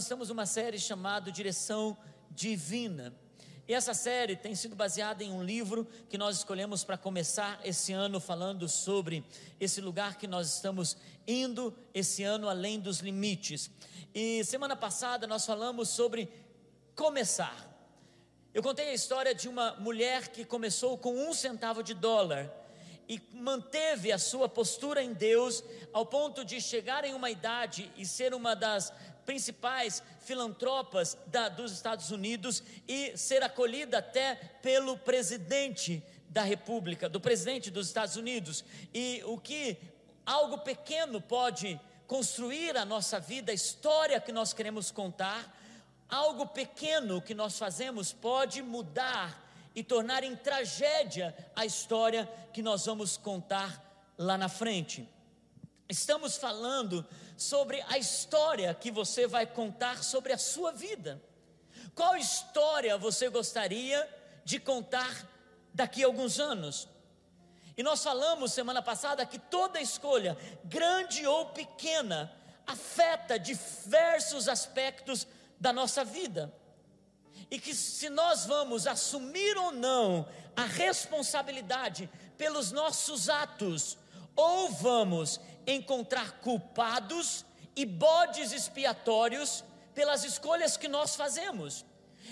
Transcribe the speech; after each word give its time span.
nós 0.00 0.06
estamos 0.06 0.30
numa 0.30 0.46
série 0.46 0.78
chamada 0.78 1.30
Direção 1.30 1.94
Divina. 2.30 3.14
E 3.68 3.74
essa 3.74 3.92
série 3.92 4.34
tem 4.34 4.54
sido 4.54 4.74
baseada 4.74 5.22
em 5.22 5.30
um 5.30 5.44
livro 5.44 5.86
que 6.08 6.16
nós 6.16 6.38
escolhemos 6.38 6.82
para 6.82 6.96
começar 6.96 7.60
esse 7.62 7.92
ano 7.92 8.18
falando 8.18 8.66
sobre 8.66 9.22
esse 9.60 9.78
lugar 9.78 10.16
que 10.16 10.26
nós 10.26 10.54
estamos 10.54 10.96
indo 11.28 11.76
esse 11.92 12.24
ano 12.24 12.48
além 12.48 12.80
dos 12.80 13.00
limites. 13.00 13.70
E 14.14 14.42
semana 14.42 14.74
passada 14.74 15.26
nós 15.26 15.44
falamos 15.44 15.90
sobre 15.90 16.30
começar. 16.96 17.68
Eu 18.54 18.62
contei 18.62 18.88
a 18.88 18.94
história 18.94 19.34
de 19.34 19.50
uma 19.50 19.74
mulher 19.74 20.28
que 20.28 20.46
começou 20.46 20.96
com 20.96 21.28
um 21.28 21.34
centavo 21.34 21.82
de 21.82 21.92
dólar 21.92 22.50
e 23.10 23.20
manteve 23.32 24.12
a 24.12 24.18
sua 24.18 24.48
postura 24.48 25.02
em 25.02 25.12
Deus 25.12 25.64
ao 25.92 26.06
ponto 26.06 26.44
de 26.44 26.60
chegar 26.60 27.04
em 27.04 27.12
uma 27.12 27.28
idade 27.28 27.90
e 27.96 28.06
ser 28.06 28.32
uma 28.32 28.54
das 28.54 28.92
principais 29.30 30.02
filantropas 30.18 31.16
da, 31.28 31.48
dos 31.48 31.70
Estados 31.70 32.10
Unidos 32.10 32.64
e 32.88 33.16
ser 33.16 33.44
acolhida 33.44 33.98
até 33.98 34.34
pelo 34.60 34.98
presidente 34.98 36.02
da 36.28 36.42
República, 36.42 37.08
do 37.08 37.20
presidente 37.20 37.70
dos 37.70 37.86
Estados 37.86 38.16
Unidos. 38.16 38.64
E 38.92 39.22
o 39.24 39.38
que 39.38 39.78
algo 40.26 40.58
pequeno 40.58 41.20
pode 41.20 41.80
construir 42.08 42.76
a 42.76 42.84
nossa 42.84 43.20
vida, 43.20 43.52
a 43.52 43.54
história 43.54 44.20
que 44.20 44.32
nós 44.32 44.52
queremos 44.52 44.90
contar, 44.90 45.56
algo 46.08 46.48
pequeno 46.48 47.22
que 47.22 47.32
nós 47.32 47.56
fazemos 47.56 48.12
pode 48.12 48.60
mudar 48.62 49.48
e 49.76 49.84
tornar 49.84 50.24
em 50.24 50.34
tragédia 50.34 51.32
a 51.54 51.64
história 51.64 52.28
que 52.52 52.62
nós 52.62 52.84
vamos 52.84 53.16
contar 53.16 53.80
lá 54.18 54.36
na 54.36 54.48
frente. 54.48 55.08
Estamos 55.88 56.36
falando 56.36 57.06
sobre 57.40 57.82
a 57.88 57.96
história 57.96 58.74
que 58.74 58.90
você 58.90 59.26
vai 59.26 59.46
contar 59.46 60.04
sobre 60.04 60.30
a 60.30 60.38
sua 60.38 60.72
vida. 60.72 61.22
Qual 61.94 62.14
história 62.14 62.98
você 62.98 63.30
gostaria 63.30 64.06
de 64.44 64.60
contar 64.60 65.26
daqui 65.72 66.04
a 66.04 66.06
alguns 66.06 66.38
anos? 66.38 66.86
E 67.78 67.82
nós 67.82 68.02
falamos 68.02 68.52
semana 68.52 68.82
passada 68.82 69.24
que 69.24 69.38
toda 69.38 69.80
escolha, 69.80 70.36
grande 70.64 71.26
ou 71.26 71.46
pequena, 71.46 72.30
afeta 72.66 73.38
diversos 73.38 74.46
aspectos 74.46 75.26
da 75.58 75.72
nossa 75.72 76.04
vida. 76.04 76.52
E 77.50 77.58
que 77.58 77.74
se 77.74 78.10
nós 78.10 78.44
vamos 78.44 78.86
assumir 78.86 79.56
ou 79.56 79.72
não 79.72 80.28
a 80.54 80.64
responsabilidade 80.64 82.06
pelos 82.36 82.70
nossos 82.70 83.30
atos, 83.30 83.96
ou 84.36 84.70
vamos 84.72 85.40
encontrar 85.66 86.40
culpados 86.40 87.44
e 87.76 87.84
bodes 87.84 88.52
expiatórios 88.52 89.64
pelas 89.94 90.24
escolhas 90.24 90.76
que 90.76 90.88
nós 90.88 91.16
fazemos. 91.16 91.84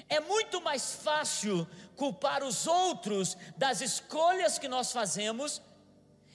É 0.09 0.21
muito 0.21 0.61
mais 0.61 0.95
fácil 0.95 1.67
culpar 1.97 2.45
os 2.45 2.67
outros 2.67 3.37
das 3.57 3.81
escolhas 3.81 4.59
que 4.59 4.69
nós 4.69 4.93
fazemos, 4.93 5.61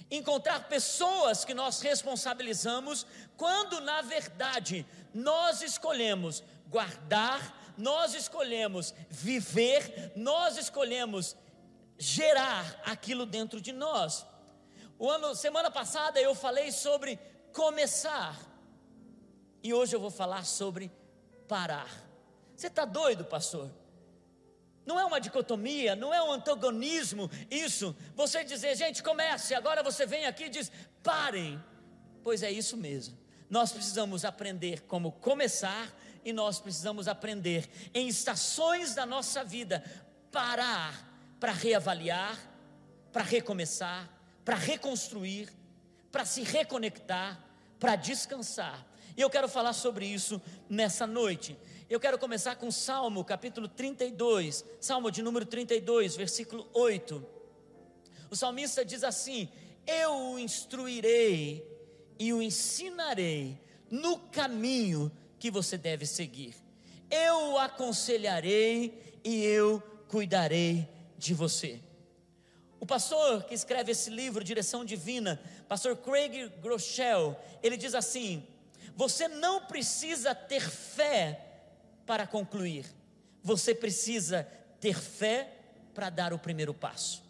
encontrar 0.10 0.68
pessoas 0.68 1.46
que 1.46 1.54
nós 1.54 1.82
responsabilizamos, 1.82 3.06
quando 3.38 3.80
na 3.82 4.02
verdade 4.02 4.86
nós 5.14 5.62
escolhemos 5.62 6.44
guardar, 6.68 7.74
nós 7.78 8.14
escolhemos 8.14 8.94
viver, 9.10 10.12
nós 10.16 10.58
escolhemos 10.58 11.36
gerar 11.98 12.82
aquilo 12.86 13.26
dentro 13.26 13.62
de 13.62 13.72
nós. 13.72 14.26
O 15.04 15.10
ano, 15.10 15.36
semana 15.36 15.70
passada 15.70 16.22
eu 16.22 16.34
falei 16.34 16.72
sobre 16.72 17.20
começar. 17.52 18.40
E 19.62 19.74
hoje 19.74 19.94
eu 19.94 20.00
vou 20.00 20.10
falar 20.10 20.46
sobre 20.46 20.90
parar. 21.46 21.90
Você 22.56 22.68
está 22.68 22.86
doido, 22.86 23.26
pastor? 23.26 23.70
Não 24.86 24.98
é 24.98 25.04
uma 25.04 25.20
dicotomia, 25.20 25.94
não 25.94 26.14
é 26.14 26.24
um 26.24 26.32
antagonismo 26.32 27.30
isso. 27.52 27.94
Você 28.16 28.46
dizer, 28.46 28.78
gente, 28.78 29.04
comece, 29.04 29.54
agora 29.54 29.84
você 29.84 30.06
vem 30.06 30.26
aqui 30.26 30.46
e 30.46 30.50
diz, 30.50 30.72
parem. 31.04 31.62
Pois 32.24 32.42
é 32.42 32.50
isso 32.50 32.78
mesmo. 32.78 33.18
Nós 33.50 33.74
precisamos 33.74 34.24
aprender 34.24 34.84
como 34.84 35.12
começar 35.12 35.94
e 36.24 36.32
nós 36.32 36.62
precisamos 36.62 37.10
aprender 37.10 37.70
em 37.94 38.08
estações 38.08 38.96
da 38.96 39.06
nossa 39.06 39.44
vida 39.44 39.84
parar 40.32 41.14
para 41.42 41.52
reavaliar, 41.52 42.40
para 43.12 43.24
recomeçar, 43.24 44.13
para 44.44 44.56
reconstruir, 44.56 45.50
para 46.12 46.26
se 46.26 46.44
reconectar, 46.44 47.44
para 47.80 47.96
descansar. 47.96 48.86
E 49.16 49.22
eu 49.22 49.30
quero 49.30 49.48
falar 49.48 49.74
sobre 49.74 50.06
isso 50.06 50.42
nessa 50.70 51.06
noite. 51.06 51.58
Eu 51.90 52.00
quero 52.00 52.18
começar 52.18 52.56
com 52.56 52.72
Salmo, 52.72 53.24
capítulo 53.24 53.68
32, 53.68 54.66
Salmo 54.80 55.12
de 55.12 55.22
número 55.22 55.46
32, 55.46 56.16
versículo 56.16 56.68
8. 56.74 57.24
O 58.30 58.36
salmista 58.36 58.84
diz 58.84 59.04
assim: 59.04 59.50
Eu 59.86 60.32
o 60.32 60.40
instruirei 60.40 61.64
e 62.18 62.34
o 62.34 62.42
ensinarei 62.42 63.60
no 63.92 64.18
caminho 64.18 65.12
que 65.38 65.52
você 65.52 65.78
deve 65.78 66.06
seguir. 66.06 66.56
Eu 67.12 67.52
o 67.52 67.58
aconselharei 67.60 69.20
e 69.24 69.44
eu 69.44 69.84
cuidarei 70.08 70.90
de 71.18 71.34
você. 71.34 71.80
O 72.84 72.86
pastor 72.86 73.46
que 73.46 73.54
escreve 73.54 73.94
esse 73.94 74.10
livro, 74.10 74.44
Direção 74.44 74.84
Divina, 74.84 75.40
pastor 75.70 75.96
Craig 75.96 76.50
Groeschel, 76.62 77.34
ele 77.64 77.78
diz 77.78 77.96
assim: 77.96 78.46
Você 78.94 79.30
não 79.30 79.62
precisa 79.62 80.36
ter 80.36 80.70
fé 80.70 81.40
para 82.06 82.28
concluir, 82.28 82.86
você 83.42 83.74
precisa 83.74 84.46
ter 84.82 85.00
fé 85.00 85.50
para 85.94 86.10
dar 86.10 86.34
o 86.34 86.38
primeiro 86.38 86.74
passo. 86.74 87.24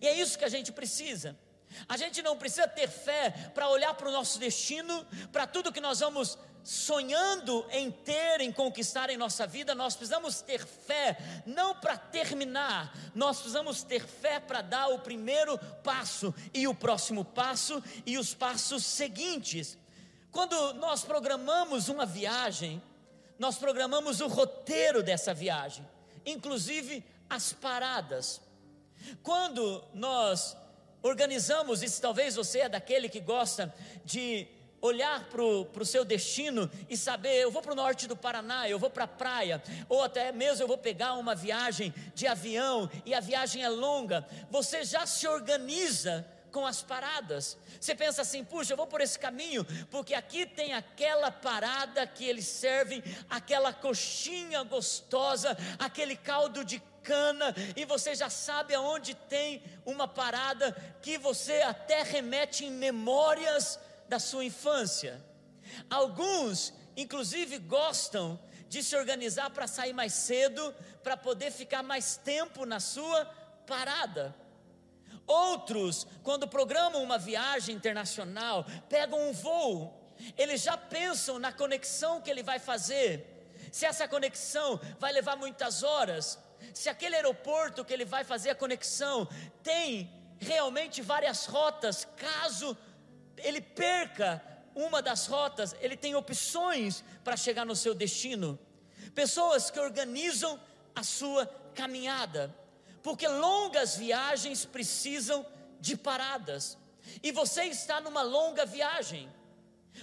E 0.00 0.08
é 0.08 0.14
isso 0.14 0.38
que 0.38 0.44
a 0.46 0.48
gente 0.48 0.72
precisa. 0.72 1.38
A 1.86 1.98
gente 1.98 2.22
não 2.22 2.38
precisa 2.38 2.66
ter 2.66 2.88
fé 2.88 3.30
para 3.52 3.68
olhar 3.68 3.92
para 3.92 4.08
o 4.08 4.12
nosso 4.12 4.38
destino, 4.38 5.06
para 5.30 5.46
tudo 5.46 5.70
que 5.70 5.82
nós 5.82 6.00
vamos 6.00 6.38
sonhando 6.64 7.66
em 7.70 7.90
ter, 7.90 8.40
em 8.40 8.52
conquistar 8.52 9.10
em 9.10 9.16
nossa 9.16 9.46
vida, 9.46 9.74
nós 9.74 9.96
precisamos 9.96 10.40
ter 10.40 10.64
fé, 10.64 11.18
não 11.44 11.74
para 11.74 11.96
terminar, 11.96 12.96
nós 13.14 13.38
precisamos 13.38 13.82
ter 13.82 14.06
fé 14.06 14.38
para 14.38 14.62
dar 14.62 14.88
o 14.88 15.00
primeiro 15.00 15.58
passo, 15.82 16.34
e 16.54 16.68
o 16.68 16.74
próximo 16.74 17.24
passo, 17.24 17.82
e 18.06 18.16
os 18.16 18.34
passos 18.34 18.84
seguintes. 18.84 19.76
Quando 20.30 20.74
nós 20.74 21.02
programamos 21.02 21.88
uma 21.88 22.06
viagem, 22.06 22.82
nós 23.38 23.58
programamos 23.58 24.20
o 24.20 24.28
roteiro 24.28 25.02
dessa 25.02 25.34
viagem, 25.34 25.86
inclusive 26.24 27.04
as 27.28 27.52
paradas. 27.52 28.40
Quando 29.22 29.84
nós 29.92 30.56
organizamos, 31.02 31.82
e 31.82 32.00
talvez 32.00 32.36
você 32.36 32.60
é 32.60 32.68
daquele 32.68 33.08
que 33.08 33.20
gosta 33.20 33.74
de 34.04 34.46
olhar 34.82 35.24
para 35.30 35.42
o 35.42 35.84
seu 35.86 36.04
destino 36.04 36.68
e 36.90 36.96
saber, 36.96 37.40
eu 37.40 37.50
vou 37.50 37.62
para 37.62 37.72
o 37.72 37.76
norte 37.76 38.08
do 38.08 38.16
Paraná, 38.16 38.68
eu 38.68 38.80
vou 38.80 38.90
para 38.90 39.04
a 39.04 39.08
praia, 39.08 39.62
ou 39.88 40.02
até 40.02 40.32
mesmo 40.32 40.64
eu 40.64 40.68
vou 40.68 40.76
pegar 40.76 41.14
uma 41.14 41.36
viagem 41.36 41.94
de 42.14 42.26
avião 42.26 42.90
e 43.06 43.14
a 43.14 43.20
viagem 43.20 43.62
é 43.62 43.68
longa, 43.68 44.26
você 44.50 44.84
já 44.84 45.06
se 45.06 45.26
organiza 45.28 46.26
com 46.50 46.66
as 46.66 46.82
paradas. 46.82 47.56
Você 47.80 47.94
pensa 47.94 48.22
assim, 48.22 48.44
puxa, 48.44 48.74
eu 48.74 48.76
vou 48.76 48.86
por 48.86 49.00
esse 49.00 49.18
caminho, 49.18 49.64
porque 49.90 50.14
aqui 50.14 50.44
tem 50.44 50.74
aquela 50.74 51.30
parada 51.30 52.06
que 52.06 52.24
eles 52.24 52.46
servem, 52.46 53.02
aquela 53.30 53.72
coxinha 53.72 54.62
gostosa, 54.64 55.56
aquele 55.78 56.14
caldo 56.14 56.62
de 56.64 56.82
cana, 57.02 57.54
e 57.74 57.84
você 57.84 58.14
já 58.14 58.28
sabe 58.28 58.74
aonde 58.74 59.14
tem 59.14 59.62
uma 59.84 60.06
parada 60.06 60.76
que 61.00 61.16
você 61.18 61.62
até 61.62 62.02
remete 62.02 62.64
em 62.64 62.70
memórias 62.70 63.78
da 64.12 64.18
sua 64.18 64.44
infância. 64.44 65.24
Alguns, 65.88 66.74
inclusive, 66.94 67.56
gostam 67.58 68.38
de 68.68 68.82
se 68.82 68.94
organizar 68.94 69.48
para 69.48 69.66
sair 69.66 69.94
mais 69.94 70.12
cedo, 70.12 70.74
para 71.02 71.16
poder 71.16 71.50
ficar 71.50 71.82
mais 71.82 72.18
tempo 72.18 72.66
na 72.66 72.78
sua 72.78 73.24
parada. 73.66 74.36
Outros, 75.26 76.06
quando 76.22 76.46
programam 76.46 77.02
uma 77.02 77.16
viagem 77.16 77.74
internacional, 77.74 78.66
pegam 78.86 79.18
um 79.30 79.32
voo, 79.32 79.98
eles 80.36 80.60
já 80.60 80.76
pensam 80.76 81.38
na 81.38 81.50
conexão 81.50 82.20
que 82.20 82.30
ele 82.30 82.42
vai 82.42 82.58
fazer. 82.58 83.10
Se 83.72 83.86
essa 83.86 84.06
conexão 84.06 84.78
vai 84.98 85.10
levar 85.10 85.36
muitas 85.36 85.82
horas, 85.82 86.38
se 86.74 86.90
aquele 86.90 87.16
aeroporto 87.16 87.82
que 87.82 87.94
ele 87.94 88.04
vai 88.04 88.24
fazer 88.24 88.50
a 88.50 88.54
conexão 88.54 89.26
tem 89.62 90.10
realmente 90.38 91.00
várias 91.00 91.46
rotas, 91.46 92.06
caso 92.16 92.76
ele 93.38 93.60
perca 93.60 94.42
uma 94.74 95.02
das 95.02 95.26
rotas, 95.26 95.74
ele 95.80 95.96
tem 95.96 96.14
opções 96.14 97.04
para 97.22 97.36
chegar 97.36 97.64
no 97.64 97.76
seu 97.76 97.94
destino. 97.94 98.58
Pessoas 99.14 99.70
que 99.70 99.78
organizam 99.78 100.58
a 100.94 101.02
sua 101.02 101.46
caminhada, 101.74 102.54
porque 103.02 103.26
longas 103.26 103.96
viagens 103.96 104.64
precisam 104.64 105.44
de 105.80 105.96
paradas. 105.96 106.78
E 107.22 107.32
você 107.32 107.64
está 107.64 108.00
numa 108.00 108.22
longa 108.22 108.64
viagem. 108.64 109.28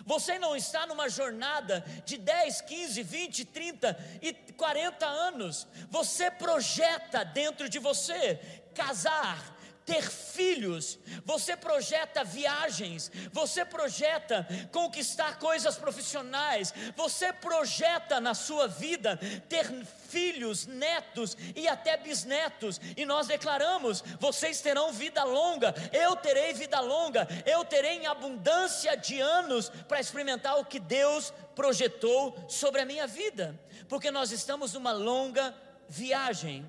Você 0.05 0.37
não 0.37 0.55
está 0.55 0.85
numa 0.85 1.09
jornada 1.09 1.83
de 2.05 2.17
10, 2.17 2.61
15, 2.61 3.03
20, 3.03 3.45
30 3.45 4.19
e 4.21 4.33
40 4.53 5.05
anos. 5.05 5.67
Você 5.89 6.29
projeta 6.29 7.23
dentro 7.23 7.67
de 7.67 7.79
você 7.79 8.35
casar, 8.75 9.57
ter 9.89 10.03
filhos, 10.03 10.99
você 11.25 11.57
projeta 11.57 12.23
viagens, 12.23 13.11
você 13.33 13.65
projeta 13.65 14.47
conquistar 14.71 15.39
coisas 15.39 15.77
profissionais, 15.77 16.71
você 16.95 17.33
projeta 17.33 18.21
na 18.21 18.35
sua 18.35 18.67
vida 18.67 19.17
ter 19.49 19.65
filhos, 20.07 20.67
netos 20.67 21.35
e 21.55 21.67
até 21.67 21.97
bisnetos, 21.97 22.79
e 22.95 23.03
nós 23.03 23.25
declaramos: 23.25 24.03
vocês 24.19 24.61
terão 24.61 24.93
vida 24.93 25.23
longa, 25.23 25.73
eu 25.91 26.15
terei 26.15 26.53
vida 26.53 26.79
longa, 26.79 27.27
eu 27.43 27.65
terei 27.65 28.05
abundância 28.05 28.95
de 28.95 29.19
anos 29.19 29.69
para 29.87 29.99
experimentar 29.99 30.59
o 30.59 30.65
que 30.65 30.79
Deus 30.79 31.33
projetou 31.55 32.45
sobre 32.47 32.81
a 32.81 32.85
minha 32.85 33.07
vida, 33.07 33.59
porque 33.87 34.11
nós 34.11 34.31
estamos 34.31 34.73
numa 34.73 34.91
longa 34.91 35.55
viagem, 35.87 36.63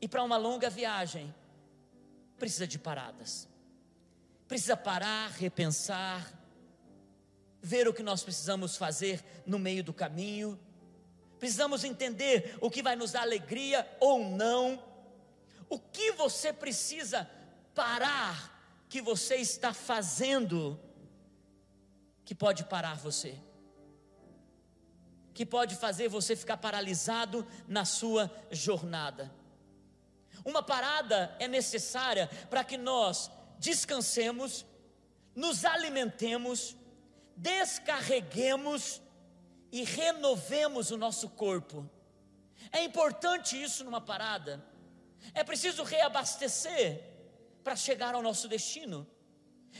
e 0.00 0.06
para 0.06 0.22
uma 0.22 0.36
longa 0.36 0.70
viagem, 0.70 1.34
precisa 2.40 2.66
de 2.66 2.78
paradas. 2.78 3.46
Precisa 4.48 4.76
parar, 4.76 5.30
repensar, 5.30 6.28
ver 7.62 7.86
o 7.86 7.94
que 7.94 8.02
nós 8.02 8.24
precisamos 8.24 8.76
fazer 8.76 9.24
no 9.46 9.58
meio 9.58 9.84
do 9.84 9.92
caminho. 9.92 10.58
Precisamos 11.38 11.84
entender 11.84 12.58
o 12.60 12.70
que 12.70 12.82
vai 12.82 12.96
nos 12.96 13.12
dar 13.12 13.22
alegria 13.22 13.88
ou 14.00 14.28
não. 14.28 14.82
O 15.68 15.78
que 15.78 16.12
você 16.12 16.52
precisa 16.52 17.30
parar 17.74 18.58
que 18.88 19.00
você 19.00 19.36
está 19.36 19.72
fazendo 19.72 20.80
que 22.24 22.34
pode 22.34 22.64
parar 22.64 22.96
você. 22.96 23.38
Que 25.32 25.46
pode 25.46 25.76
fazer 25.76 26.08
você 26.08 26.34
ficar 26.34 26.56
paralisado 26.56 27.46
na 27.68 27.84
sua 27.84 28.30
jornada. 28.50 29.39
Uma 30.44 30.62
parada 30.62 31.34
é 31.38 31.46
necessária 31.46 32.28
para 32.48 32.64
que 32.64 32.76
nós 32.76 33.30
descansemos, 33.58 34.64
nos 35.34 35.64
alimentemos, 35.64 36.76
descarreguemos 37.36 39.00
e 39.70 39.84
renovemos 39.84 40.90
o 40.90 40.96
nosso 40.96 41.28
corpo. 41.28 41.88
É 42.72 42.82
importante 42.82 43.60
isso 43.60 43.84
numa 43.84 44.00
parada. 44.00 44.64
É 45.34 45.44
preciso 45.44 45.82
reabastecer 45.82 47.02
para 47.62 47.76
chegar 47.76 48.14
ao 48.14 48.22
nosso 48.22 48.48
destino. 48.48 49.06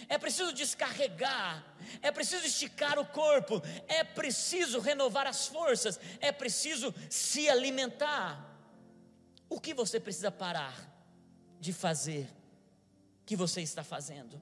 É 0.08 0.16
preciso 0.18 0.52
descarregar, 0.52 1.64
é 2.00 2.12
preciso 2.12 2.46
esticar 2.46 2.98
o 2.98 3.06
corpo, 3.06 3.60
é 3.88 4.04
preciso 4.04 4.78
renovar 4.78 5.26
as 5.26 5.48
forças, 5.48 5.98
é 6.20 6.30
preciso 6.30 6.94
se 7.08 7.48
alimentar. 7.48 8.49
O 9.50 9.60
que 9.60 9.74
você 9.74 9.98
precisa 9.98 10.30
parar 10.30 10.88
de 11.58 11.72
fazer 11.72 12.30
que 13.26 13.34
você 13.34 13.60
está 13.60 13.82
fazendo? 13.82 14.40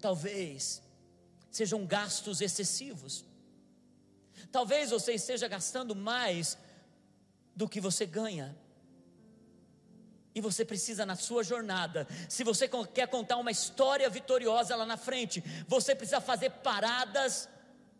Talvez 0.00 0.80
sejam 1.50 1.84
gastos 1.84 2.40
excessivos. 2.40 3.24
Talvez 4.52 4.90
você 4.90 5.14
esteja 5.14 5.48
gastando 5.48 5.96
mais 5.96 6.56
do 7.56 7.68
que 7.68 7.80
você 7.80 8.06
ganha. 8.06 8.56
E 10.34 10.40
você 10.40 10.64
precisa, 10.64 11.04
na 11.04 11.16
sua 11.16 11.42
jornada, 11.42 12.06
se 12.28 12.44
você 12.44 12.68
quer 12.94 13.08
contar 13.08 13.36
uma 13.36 13.50
história 13.50 14.08
vitoriosa 14.08 14.76
lá 14.76 14.86
na 14.86 14.96
frente, 14.96 15.42
você 15.66 15.94
precisa 15.94 16.20
fazer 16.20 16.50
paradas 16.50 17.48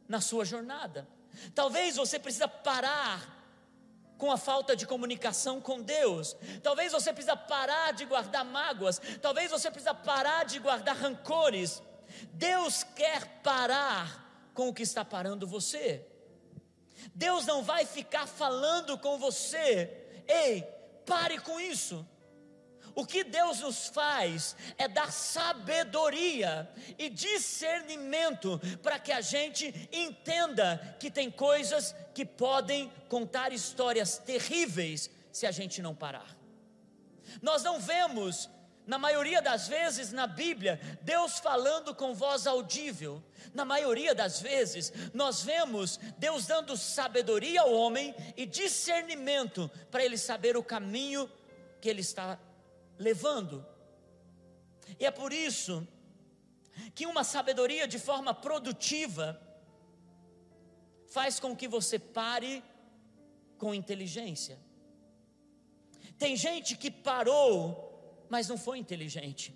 na 0.08 0.20
sua 0.20 0.44
jornada. 0.44 1.06
Talvez 1.54 1.96
você 1.96 2.18
precisa 2.18 2.46
parar 2.46 3.41
com 4.18 4.30
a 4.30 4.36
falta 4.36 4.76
de 4.76 4.86
comunicação 4.86 5.60
com 5.60 5.80
Deus. 5.80 6.36
Talvez 6.62 6.92
você 6.92 7.12
precisa 7.12 7.36
parar 7.36 7.92
de 7.92 8.04
guardar 8.04 8.44
mágoas, 8.44 9.00
talvez 9.20 9.50
você 9.50 9.70
precisa 9.70 9.94
parar 9.94 10.44
de 10.44 10.58
guardar 10.58 10.96
rancores. 10.96 11.82
Deus 12.32 12.82
quer 12.82 13.42
parar 13.42 14.50
com 14.54 14.68
o 14.68 14.74
que 14.74 14.82
está 14.82 15.04
parando 15.04 15.46
você. 15.46 16.06
Deus 17.14 17.46
não 17.46 17.62
vai 17.62 17.84
ficar 17.84 18.26
falando 18.26 18.96
com 18.98 19.18
você. 19.18 20.22
Ei, 20.28 20.62
pare 21.04 21.38
com 21.40 21.58
isso. 21.58 22.06
O 22.94 23.06
que 23.06 23.24
Deus 23.24 23.60
nos 23.60 23.88
faz 23.88 24.54
é 24.76 24.86
dar 24.86 25.10
sabedoria 25.10 26.70
e 26.98 27.08
discernimento 27.08 28.60
para 28.82 28.98
que 28.98 29.12
a 29.12 29.20
gente 29.20 29.88
entenda 29.90 30.96
que 31.00 31.10
tem 31.10 31.30
coisas 31.30 31.94
que 32.14 32.24
podem 32.24 32.92
contar 33.08 33.52
histórias 33.52 34.18
terríveis 34.18 35.10
se 35.30 35.46
a 35.46 35.50
gente 35.50 35.80
não 35.80 35.94
parar. 35.94 36.36
Nós 37.40 37.62
não 37.62 37.80
vemos, 37.80 38.50
na 38.86 38.98
maioria 38.98 39.40
das 39.40 39.68
vezes 39.68 40.12
na 40.12 40.26
Bíblia, 40.26 40.78
Deus 41.00 41.38
falando 41.38 41.94
com 41.94 42.12
voz 42.12 42.46
audível. 42.46 43.22
Na 43.54 43.64
maioria 43.64 44.14
das 44.14 44.40
vezes, 44.40 44.92
nós 45.14 45.42
vemos 45.42 45.98
Deus 46.18 46.46
dando 46.46 46.76
sabedoria 46.76 47.62
ao 47.62 47.72
homem 47.72 48.14
e 48.36 48.44
discernimento 48.44 49.70
para 49.90 50.04
ele 50.04 50.18
saber 50.18 50.56
o 50.56 50.62
caminho 50.62 51.30
que 51.80 51.88
ele 51.88 52.00
está 52.00 52.38
levando. 53.02 53.64
E 54.98 55.04
é 55.04 55.10
por 55.10 55.32
isso 55.32 55.86
que 56.94 57.06
uma 57.06 57.24
sabedoria 57.24 57.86
de 57.86 57.98
forma 57.98 58.32
produtiva 58.32 59.40
faz 61.08 61.38
com 61.38 61.54
que 61.54 61.68
você 61.68 61.98
pare 61.98 62.64
com 63.58 63.74
inteligência. 63.74 64.58
Tem 66.18 66.36
gente 66.36 66.76
que 66.76 66.90
parou, 66.90 68.26
mas 68.28 68.48
não 68.48 68.56
foi 68.56 68.78
inteligente, 68.78 69.54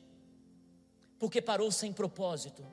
porque 1.19 1.41
parou 1.41 1.71
sem 1.71 1.93
propósito, 1.93 2.67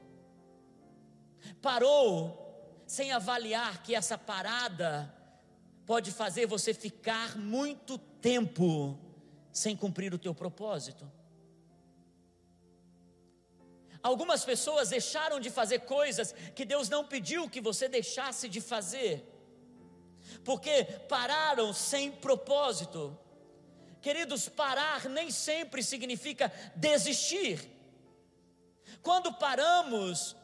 parou 1.62 2.40
sem 2.86 3.12
avaliar 3.12 3.82
que 3.84 3.96
essa 3.96 4.18
parada 4.18 5.14
pode 5.86 6.12
fazer 6.12 6.46
você 6.46 6.74
ficar 6.74 7.38
muito 7.38 7.98
tempo 7.98 9.00
sem 9.54 9.78
cumprir 9.78 10.14
o 10.14 10.20
teu 10.20 10.34
propósito. 10.34 11.10
Algumas 14.02 14.44
pessoas 14.44 14.90
deixaram 14.90 15.40
de 15.40 15.50
fazer 15.50 15.80
coisas 15.82 16.34
que 16.54 16.66
Deus 16.66 16.90
não 16.90 17.06
pediu 17.06 17.50
que 17.50 17.62
você 17.62 17.88
deixasse 17.88 18.50
de 18.50 18.60
fazer, 18.60 19.26
porque 20.44 20.84
pararam 21.08 21.72
sem 21.72 22.12
propósito. 22.12 23.18
Queridos, 24.02 24.50
parar 24.50 25.08
nem 25.08 25.32
sempre 25.32 25.82
significa 25.82 26.52
desistir. 26.76 27.72
Quando 29.02 29.34
paramos 29.34 30.36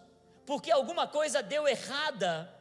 porque 0.46 0.72
alguma 0.72 1.06
coisa 1.06 1.44
deu 1.44 1.68
errada, 1.68 2.52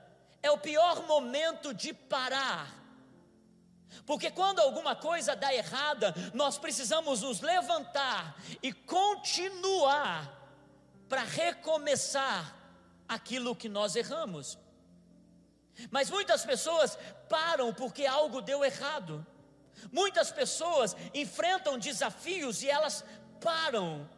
é 0.43 0.51
o 0.51 0.59
pior 0.59 1.07
momento 1.07 1.73
de 1.73 1.95
parar. 1.95 2.78
Porque 4.05 4.31
quando 4.31 4.61
alguma 4.61 4.95
coisa 4.95 5.35
dá 5.35 5.53
errada, 5.53 6.15
nós 6.35 6.59
precisamos 6.59 7.23
nos 7.23 7.41
levantar 7.41 8.41
e 8.63 8.73
continuar 8.73 10.35
para 11.09 11.23
recomeçar 11.23 12.57
aquilo 13.09 13.57
que 13.57 13.69
nós 13.69 13.97
erramos. 13.97 14.59
Mas 15.91 16.11
muitas 16.11 16.45
pessoas 16.45 16.99
param 17.29 17.73
porque 17.73 18.05
algo 18.05 18.43
deu 18.43 18.65
errado. 18.65 19.27
Muitas 19.93 20.31
pessoas 20.31 20.97
enfrentam 21.15 21.79
desafios 21.79 22.63
e 22.63 22.69
elas 22.69 23.05
param. 23.41 24.09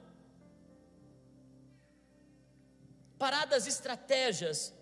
Paradas 3.19 3.67
estratégias, 3.67 4.73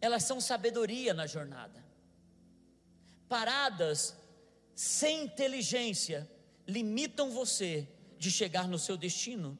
elas 0.00 0.24
são 0.24 0.40
sabedoria 0.40 1.14
na 1.14 1.26
jornada 1.26 1.87
paradas 3.28 4.16
sem 4.74 5.24
inteligência 5.24 6.28
limitam 6.66 7.30
você 7.30 7.86
de 8.18 8.30
chegar 8.30 8.66
no 8.66 8.78
seu 8.78 8.96
destino. 8.96 9.58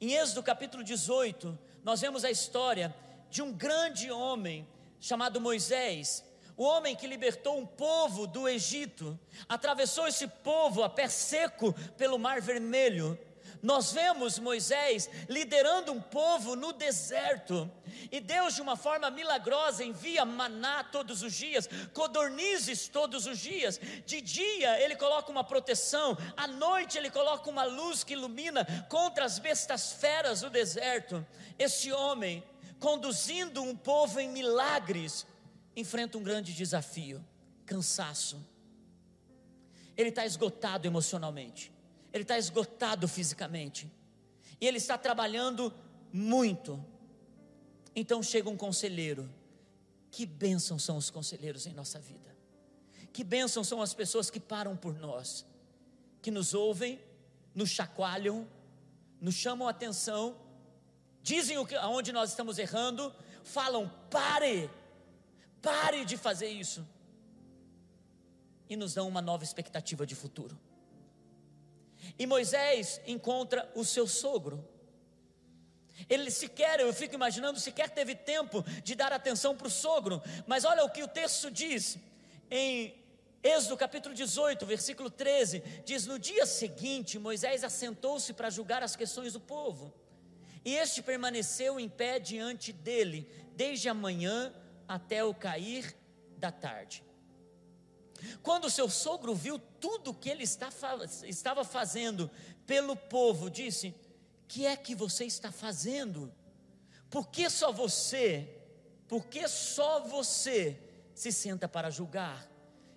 Em 0.00 0.14
Êxodo 0.14 0.42
capítulo 0.42 0.82
18, 0.82 1.58
nós 1.84 2.00
vemos 2.00 2.24
a 2.24 2.30
história 2.30 2.94
de 3.30 3.42
um 3.42 3.52
grande 3.52 4.10
homem 4.10 4.66
chamado 5.00 5.40
Moisés, 5.40 6.24
o 6.56 6.64
homem 6.64 6.94
que 6.94 7.06
libertou 7.06 7.58
um 7.58 7.66
povo 7.66 8.26
do 8.26 8.48
Egito, 8.48 9.18
atravessou 9.48 10.06
esse 10.06 10.28
povo 10.28 10.82
a 10.82 10.88
pé 10.88 11.08
seco 11.08 11.72
pelo 11.96 12.18
Mar 12.18 12.40
Vermelho 12.40 13.18
nós 13.62 13.92
vemos 13.92 14.38
Moisés 14.38 15.08
liderando 15.28 15.92
um 15.92 16.00
povo 16.00 16.56
no 16.56 16.72
deserto, 16.72 17.70
e 18.10 18.20
Deus, 18.20 18.54
de 18.54 18.62
uma 18.62 18.76
forma 18.76 19.10
milagrosa, 19.10 19.84
envia 19.84 20.24
maná 20.24 20.82
todos 20.82 21.22
os 21.22 21.32
dias, 21.32 21.68
codornizes 21.94 22.88
todos 22.88 23.26
os 23.26 23.38
dias. 23.38 23.80
De 24.04 24.20
dia 24.20 24.80
ele 24.80 24.96
coloca 24.96 25.30
uma 25.30 25.44
proteção, 25.44 26.18
à 26.36 26.46
noite 26.46 26.98
ele 26.98 27.10
coloca 27.10 27.48
uma 27.48 27.64
luz 27.64 28.02
que 28.02 28.14
ilumina 28.14 28.66
contra 28.88 29.24
as 29.24 29.38
bestas 29.38 29.92
feras 29.92 30.40
do 30.40 30.50
deserto. 30.50 31.24
Esse 31.58 31.92
homem 31.92 32.42
conduzindo 32.82 33.62
um 33.62 33.76
povo 33.76 34.18
em 34.18 34.28
milagres, 34.28 35.24
enfrenta 35.76 36.18
um 36.18 36.22
grande 36.22 36.52
desafio: 36.52 37.24
cansaço. 37.64 38.44
Ele 39.96 40.08
está 40.08 40.26
esgotado 40.26 40.86
emocionalmente, 40.86 41.72
ele 42.12 42.22
está 42.22 42.38
esgotado 42.38 43.08
fisicamente, 43.08 43.90
e 44.60 44.66
ele 44.66 44.78
está 44.78 44.96
trabalhando 44.96 45.72
muito. 46.12 46.84
Então 47.96 48.22
chega 48.22 48.48
um 48.48 48.56
conselheiro. 48.56 49.28
Que 50.10 50.26
bênção 50.26 50.78
são 50.78 50.98
os 50.98 51.08
conselheiros 51.08 51.66
em 51.66 51.72
nossa 51.72 51.98
vida. 51.98 52.36
Que 53.12 53.24
bênção 53.24 53.64
são 53.64 53.80
as 53.80 53.94
pessoas 53.94 54.30
que 54.30 54.38
param 54.38 54.76
por 54.76 54.94
nós, 54.94 55.44
que 56.20 56.30
nos 56.30 56.54
ouvem, 56.54 57.00
nos 57.54 57.70
chacoalham, 57.70 58.46
nos 59.20 59.34
chamam 59.34 59.66
a 59.66 59.70
atenção, 59.70 60.36
dizem 61.22 61.58
o 61.58 61.66
que, 61.66 61.74
aonde 61.76 62.12
nós 62.12 62.30
estamos 62.30 62.58
errando, 62.58 63.14
falam: 63.42 63.90
pare, 64.10 64.70
pare 65.60 66.04
de 66.04 66.16
fazer 66.16 66.48
isso, 66.48 66.86
e 68.68 68.76
nos 68.76 68.94
dão 68.94 69.08
uma 69.08 69.20
nova 69.20 69.44
expectativa 69.44 70.06
de 70.06 70.14
futuro. 70.14 70.58
E 72.18 72.26
Moisés 72.26 73.00
encontra 73.06 73.70
o 73.74 73.84
seu 73.84 74.06
sogro. 74.06 74.68
Ele 76.08 76.30
sequer, 76.30 76.80
eu 76.80 76.92
fico 76.92 77.14
imaginando, 77.14 77.60
sequer 77.60 77.90
teve 77.90 78.14
tempo 78.14 78.64
de 78.82 78.94
dar 78.94 79.12
atenção 79.12 79.56
para 79.56 79.66
o 79.66 79.70
sogro, 79.70 80.22
mas 80.46 80.64
olha 80.64 80.84
o 80.84 80.90
que 80.90 81.02
o 81.02 81.08
texto 81.08 81.50
diz 81.50 81.98
em 82.50 82.94
Êxodo 83.42 83.76
capítulo 83.76 84.14
18, 84.14 84.64
versículo 84.64 85.10
13, 85.10 85.60
diz: 85.84 86.06
No 86.06 86.18
dia 86.18 86.46
seguinte, 86.46 87.18
Moisés 87.18 87.64
assentou-se 87.64 88.32
para 88.32 88.50
julgar 88.50 88.82
as 88.82 88.94
questões 88.94 89.32
do 89.32 89.40
povo, 89.40 89.92
e 90.64 90.76
este 90.76 91.02
permaneceu 91.02 91.80
em 91.80 91.88
pé 91.88 92.20
diante 92.20 92.72
dele, 92.72 93.28
desde 93.56 93.88
a 93.88 93.94
manhã 93.94 94.54
até 94.86 95.24
o 95.24 95.34
cair 95.34 95.96
da 96.36 96.52
tarde. 96.52 97.02
Quando 98.42 98.70
seu 98.70 98.88
sogro 98.88 99.34
viu 99.34 99.58
tudo 99.58 100.10
o 100.10 100.14
que 100.14 100.28
ele 100.28 100.44
estava 100.44 101.64
fazendo 101.64 102.30
pelo 102.66 102.96
povo, 102.96 103.50
disse: 103.50 103.94
Que 104.48 104.66
é 104.66 104.76
que 104.76 104.94
você 104.94 105.24
está 105.24 105.50
fazendo? 105.50 106.32
Por 107.10 107.28
que 107.28 107.48
só 107.50 107.72
você? 107.72 108.48
Por 109.06 109.26
que 109.26 109.46
só 109.46 110.00
você 110.00 110.80
se 111.14 111.30
senta 111.30 111.68
para 111.68 111.90
julgar? 111.90 112.48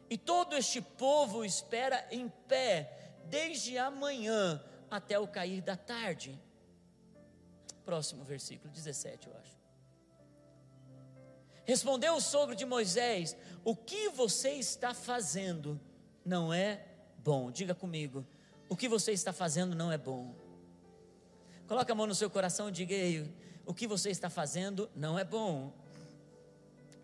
E 0.09 0.17
todo 0.17 0.55
este 0.55 0.81
povo 0.81 1.43
espera 1.43 2.07
em 2.11 2.29
pé, 2.47 3.13
desde 3.25 3.77
amanhã 3.77 4.63
até 4.89 5.19
o 5.19 5.27
cair 5.27 5.61
da 5.61 5.75
tarde. 5.75 6.39
Próximo 7.83 8.23
versículo 8.23 8.71
17, 8.71 9.27
eu 9.27 9.35
acho. 9.37 9.55
Respondeu 11.65 12.15
o 12.15 12.21
sogro 12.21 12.55
de 12.55 12.65
Moisés: 12.65 13.35
O 13.65 13.75
que 13.75 14.09
você 14.09 14.51
está 14.51 14.93
fazendo 14.93 15.77
não 16.23 16.53
é 16.53 16.85
bom. 17.17 17.49
Diga 17.49 17.73
comigo: 17.73 18.23
O 18.69 18.77
que 18.77 18.87
você 18.87 19.11
está 19.11 19.33
fazendo 19.33 19.75
não 19.75 19.91
é 19.91 19.97
bom. 19.97 20.35
Coloque 21.67 21.91
a 21.91 21.95
mão 21.95 22.05
no 22.05 22.13
seu 22.13 22.29
coração 22.29 22.69
e 22.69 22.71
diga: 22.71 22.93
Ei, 22.93 23.27
o 23.65 23.73
que 23.73 23.87
você 23.87 24.11
está 24.11 24.29
fazendo 24.29 24.87
não 24.95 25.17
é 25.17 25.23
bom. 25.23 25.73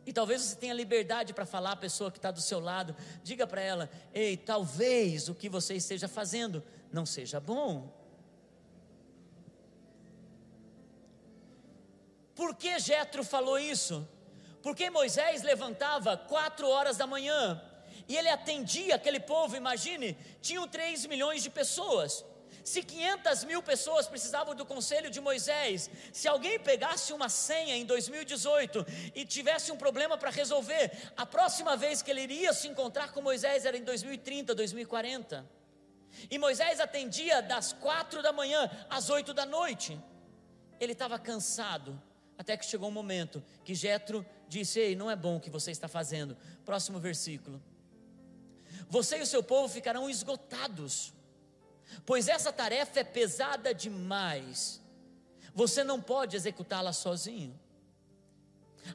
E 0.05 0.13
talvez 0.13 0.43
você 0.43 0.55
tenha 0.55 0.73
liberdade 0.73 1.33
para 1.33 1.47
falar 1.47 1.71
à 1.71 1.75
pessoa 1.75 2.11
que 2.11 2.19
está 2.19 2.29
do 2.29 2.41
seu 2.41 2.59
lado, 2.59 2.95
diga 3.23 3.47
para 3.47 3.61
ela: 3.61 3.89
ei, 4.13 4.37
talvez 4.37 5.29
o 5.29 5.35
que 5.35 5.49
você 5.49 5.73
esteja 5.75 6.07
fazendo 6.07 6.63
não 6.91 7.07
seja 7.07 7.39
bom. 7.39 7.91
Por 12.35 12.55
que 12.55 12.77
Jetro 12.79 13.23
falou 13.23 13.57
isso? 13.57 14.07
Porque 14.61 14.89
Moisés 14.89 15.41
levantava 15.41 16.15
quatro 16.15 16.67
horas 16.67 16.97
da 16.97 17.07
manhã 17.07 17.61
e 18.07 18.17
ele 18.17 18.29
atendia 18.29 18.95
aquele 18.95 19.19
povo, 19.19 19.55
imagine, 19.55 20.17
tinham 20.41 20.67
três 20.67 21.05
milhões 21.05 21.41
de 21.41 21.49
pessoas. 21.49 22.25
Se 22.63 22.83
500 22.83 23.43
mil 23.45 23.63
pessoas 23.63 24.07
precisavam 24.07 24.53
do 24.53 24.65
conselho 24.65 25.09
de 25.09 25.19
Moisés, 25.19 25.89
se 26.13 26.27
alguém 26.27 26.59
pegasse 26.59 27.11
uma 27.11 27.27
senha 27.27 27.75
em 27.75 27.85
2018 27.85 28.85
e 29.15 29.25
tivesse 29.25 29.71
um 29.71 29.77
problema 29.77 30.17
para 30.17 30.29
resolver, 30.29 30.91
a 31.17 31.25
próxima 31.25 31.75
vez 31.75 32.01
que 32.01 32.11
ele 32.11 32.21
iria 32.21 32.53
se 32.53 32.67
encontrar 32.67 33.13
com 33.13 33.21
Moisés 33.21 33.65
era 33.65 33.77
em 33.77 33.83
2030, 33.83 34.53
2040. 34.53 35.43
E 36.29 36.37
Moisés 36.37 36.79
atendia 36.79 37.41
das 37.41 37.73
quatro 37.73 38.21
da 38.21 38.31
manhã 38.31 38.69
às 38.89 39.09
oito 39.09 39.33
da 39.33 39.45
noite. 39.45 39.99
Ele 40.79 40.91
estava 40.91 41.17
cansado, 41.17 41.99
até 42.37 42.57
que 42.57 42.65
chegou 42.65 42.89
um 42.89 42.91
momento 42.91 43.43
que 43.63 43.73
Jetro 43.73 44.25
disse: 44.51 44.79
Ei, 44.79 44.95
não 44.95 45.09
é 45.09 45.15
bom 45.15 45.37
o 45.37 45.39
que 45.39 45.49
você 45.49 45.71
está 45.71 45.87
fazendo. 45.87 46.37
Próximo 46.65 46.99
versículo. 46.99 47.61
Você 48.89 49.17
e 49.17 49.21
o 49.21 49.25
seu 49.25 49.41
povo 49.41 49.67
ficarão 49.69 50.09
esgotados 50.09 51.13
pois 52.05 52.27
essa 52.27 52.51
tarefa 52.51 52.99
é 52.99 53.03
pesada 53.03 53.73
demais. 53.73 54.81
Você 55.53 55.83
não 55.83 56.01
pode 56.01 56.35
executá-la 56.35 56.93
sozinho. 56.93 57.59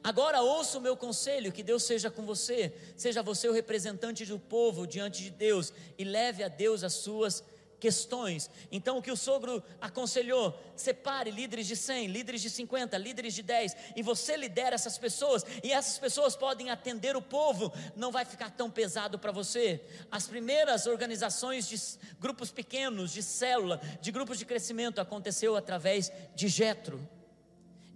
Agora 0.03 0.41
ouça 0.41 0.77
o 0.77 0.81
meu 0.81 0.97
conselho, 0.97 1.51
que 1.51 1.63
Deus 1.63 1.83
seja 1.83 2.11
com 2.11 2.25
você, 2.25 2.73
seja 2.95 3.23
você 3.23 3.47
o 3.47 3.53
representante 3.53 4.25
do 4.25 4.37
povo 4.37 4.85
diante 4.85 5.23
de 5.23 5.29
Deus 5.29 5.71
e 5.97 6.03
leve 6.03 6.43
a 6.43 6.49
Deus 6.49 6.83
as 6.83 6.93
suas 6.93 7.43
questões. 7.79 8.49
Então, 8.71 8.97
o 8.97 9.01
que 9.01 9.11
o 9.11 9.17
sogro 9.17 9.63
aconselhou: 9.79 10.59
separe 10.75 11.31
líderes 11.31 11.67
de 11.67 11.75
100, 11.75 12.07
líderes 12.07 12.41
de 12.41 12.49
50, 12.49 12.97
líderes 12.97 13.33
de 13.33 13.43
10, 13.43 13.75
e 13.95 14.01
você 14.01 14.35
lidera 14.35 14.75
essas 14.75 14.97
pessoas, 14.97 15.45
e 15.63 15.71
essas 15.71 15.97
pessoas 15.97 16.35
podem 16.35 16.69
atender 16.69 17.15
o 17.15 17.21
povo, 17.21 17.71
não 17.95 18.11
vai 18.11 18.25
ficar 18.25 18.51
tão 18.51 18.69
pesado 18.69 19.17
para 19.19 19.31
você. 19.31 19.81
As 20.11 20.27
primeiras 20.27 20.87
organizações 20.87 21.67
de 21.67 21.77
grupos 22.19 22.51
pequenos, 22.51 23.11
de 23.11 23.23
célula, 23.23 23.81
de 24.01 24.11
grupos 24.11 24.37
de 24.37 24.45
crescimento, 24.45 24.99
aconteceu 24.99 25.55
através 25.55 26.11
de 26.35 26.47
Jetro. 26.47 27.07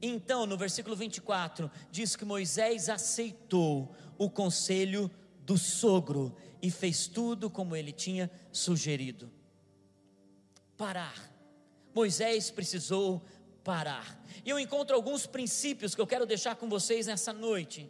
Então, 0.02 0.48
no 0.48 0.58
versículo 0.58 0.96
24, 0.96 1.70
diz 1.92 2.16
que 2.16 2.26
Moisés 2.26 2.90
aceitou 2.90 3.96
o 4.18 4.30
conselho 4.30 5.12
do 5.46 5.60
sogro 5.60 6.36
e 6.60 6.72
fez 6.72 7.08
tudo 7.08 7.52
como 7.52 7.76
ele 7.76 7.92
tinha 7.92 8.30
sugerido 8.52 9.32
parar. 10.82 11.32
Moisés 11.94 12.50
precisou 12.50 13.24
parar. 13.64 14.20
E 14.44 14.50
eu 14.50 14.58
encontro 14.58 14.96
alguns 14.96 15.28
princípios 15.28 15.94
que 15.94 16.02
eu 16.02 16.08
quero 16.08 16.26
deixar 16.26 16.56
com 16.56 16.68
vocês 16.68 17.06
nessa 17.06 17.32
noite. 17.32 17.88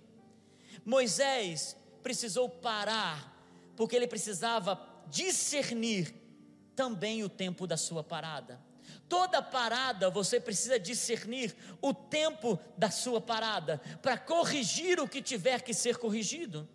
Moisés 0.83 1.77
precisou 2.03 2.49
parar, 2.49 3.33
porque 3.77 3.95
ele 3.95 4.07
precisava 4.07 4.77
discernir 5.07 6.13
também 6.75 7.23
o 7.23 7.29
tempo 7.29 7.65
da 7.65 7.77
sua 7.77 8.03
parada. 8.03 8.59
Toda 9.07 9.41
parada 9.41 10.09
você 10.09 10.37
precisa 10.37 10.77
discernir 10.77 11.55
o 11.81 11.93
tempo 11.93 12.59
da 12.77 12.91
sua 12.91 13.21
parada, 13.21 13.77
para 14.01 14.17
corrigir 14.17 14.99
o 14.99 15.07
que 15.07 15.21
tiver 15.21 15.61
que 15.61 15.73
ser 15.73 15.95
corrigido. 15.95 16.67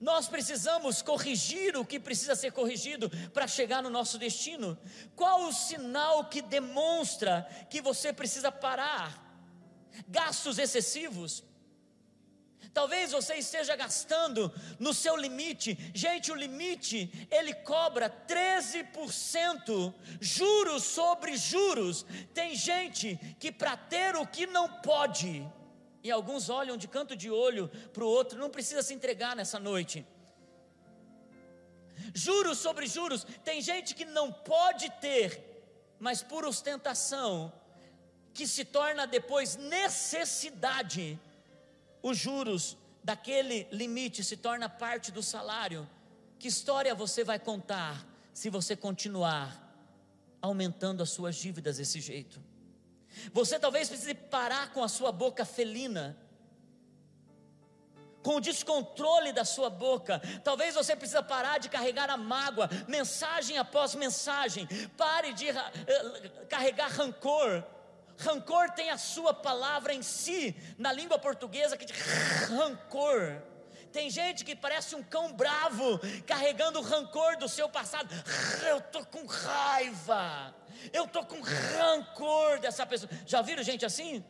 Nós 0.00 0.28
precisamos 0.28 1.00
corrigir 1.00 1.76
o 1.76 1.84
que 1.84 1.98
precisa 1.98 2.34
ser 2.34 2.52
corrigido 2.52 3.10
para 3.32 3.48
chegar 3.48 3.82
no 3.82 3.88
nosso 3.88 4.18
destino. 4.18 4.78
Qual 5.14 5.44
o 5.44 5.52
sinal 5.52 6.26
que 6.26 6.42
demonstra 6.42 7.48
que 7.70 7.80
você 7.80 8.12
precisa 8.12 8.52
parar? 8.52 9.24
Gastos 10.08 10.58
excessivos. 10.58 11.42
Talvez 12.76 13.12
você 13.12 13.36
esteja 13.36 13.74
gastando 13.74 14.52
no 14.78 14.92
seu 14.92 15.16
limite. 15.16 15.78
Gente, 15.94 16.30
o 16.30 16.34
limite, 16.34 17.10
ele 17.30 17.54
cobra 17.54 18.10
13% 18.10 19.94
juros 20.20 20.82
sobre 20.82 21.38
juros. 21.38 22.04
Tem 22.34 22.54
gente 22.54 23.18
que 23.40 23.50
para 23.50 23.78
ter 23.78 24.14
o 24.14 24.26
que 24.26 24.46
não 24.46 24.68
pode, 24.68 25.42
e 26.06 26.10
alguns 26.10 26.48
olham 26.48 26.76
de 26.76 26.86
canto 26.86 27.16
de 27.16 27.28
olho 27.28 27.68
para 27.92 28.04
o 28.04 28.08
outro, 28.08 28.38
não 28.38 28.48
precisa 28.48 28.80
se 28.80 28.94
entregar 28.94 29.34
nessa 29.34 29.58
noite. 29.58 30.06
Juros 32.14 32.58
sobre 32.58 32.86
juros, 32.86 33.26
tem 33.44 33.60
gente 33.60 33.92
que 33.92 34.04
não 34.04 34.32
pode 34.32 34.88
ter, 35.00 35.28
mas 35.98 36.22
por 36.22 36.44
ostentação, 36.44 37.52
que 38.32 38.46
se 38.46 38.64
torna 38.64 39.04
depois 39.04 39.56
necessidade, 39.56 41.18
os 42.00 42.16
juros 42.16 42.76
daquele 43.02 43.66
limite 43.72 44.22
se 44.22 44.36
torna 44.36 44.68
parte 44.68 45.10
do 45.10 45.24
salário. 45.24 45.88
Que 46.38 46.46
história 46.46 46.94
você 46.94 47.24
vai 47.24 47.40
contar 47.40 48.06
se 48.32 48.48
você 48.48 48.76
continuar 48.76 49.60
aumentando 50.40 51.02
as 51.02 51.10
suas 51.10 51.34
dívidas 51.34 51.78
desse 51.78 52.00
jeito? 52.00 52.40
Você 53.32 53.58
talvez 53.58 53.88
precise 53.88 54.14
parar 54.14 54.72
com 54.72 54.82
a 54.82 54.88
sua 54.88 55.12
boca 55.12 55.44
felina, 55.44 56.16
com 58.22 58.36
o 58.36 58.40
descontrole 58.40 59.32
da 59.32 59.44
sua 59.44 59.70
boca. 59.70 60.20
Talvez 60.42 60.74
você 60.74 60.96
precise 60.96 61.22
parar 61.22 61.58
de 61.58 61.68
carregar 61.68 62.10
a 62.10 62.16
mágoa, 62.16 62.68
mensagem 62.88 63.56
após 63.56 63.94
mensagem. 63.94 64.66
Pare 64.96 65.32
de 65.32 65.48
uh, 65.50 66.46
carregar 66.48 66.90
rancor. 66.90 67.62
Rancor 68.18 68.70
tem 68.70 68.90
a 68.90 68.98
sua 68.98 69.32
palavra 69.32 69.94
em 69.94 70.02
si, 70.02 70.56
na 70.78 70.92
língua 70.92 71.18
portuguesa, 71.18 71.76
que 71.76 71.84
diz 71.84 71.96
rancor. 72.48 73.42
Tem 73.96 74.10
gente 74.10 74.44
que 74.44 74.54
parece 74.54 74.94
um 74.94 75.02
cão 75.02 75.32
bravo, 75.32 75.98
carregando 76.26 76.80
o 76.80 76.82
rancor 76.82 77.38
do 77.38 77.48
seu 77.48 77.66
passado. 77.66 78.14
Eu 78.68 78.76
estou 78.76 79.02
com 79.06 79.24
raiva, 79.24 80.54
eu 80.92 81.04
estou 81.06 81.24
com 81.24 81.40
rancor 81.40 82.60
dessa 82.60 82.84
pessoa. 82.84 83.10
Já 83.24 83.40
viram 83.40 83.62
gente 83.62 83.86
assim? 83.86 84.22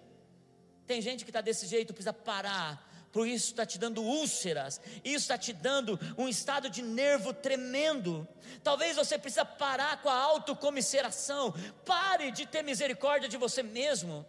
Tem 0.87 1.03
gente 1.03 1.25
que 1.25 1.31
está 1.31 1.41
desse 1.41 1.67
jeito, 1.67 1.93
precisa 1.93 2.13
parar, 2.13 2.89
por 3.11 3.27
isso 3.27 3.47
está 3.47 3.67
te 3.67 3.77
dando 3.77 4.05
úlceras, 4.05 4.81
isso 5.05 5.25
está 5.25 5.37
te 5.37 5.53
dando 5.53 5.99
um 6.17 6.29
estado 6.29 6.71
de 6.71 6.81
nervo 6.81 7.35
tremendo. 7.35 8.25
Talvez 8.63 8.97
você 8.97 9.19
precisa 9.19 9.45
parar 9.45 10.01
com 10.01 10.09
a 10.09 10.15
autocomisseração, 10.15 11.53
pare 11.85 12.31
de 12.31 12.47
ter 12.47 12.63
misericórdia 12.63 13.29
de 13.29 13.37
você 13.37 13.65
mesmo. 13.65 14.25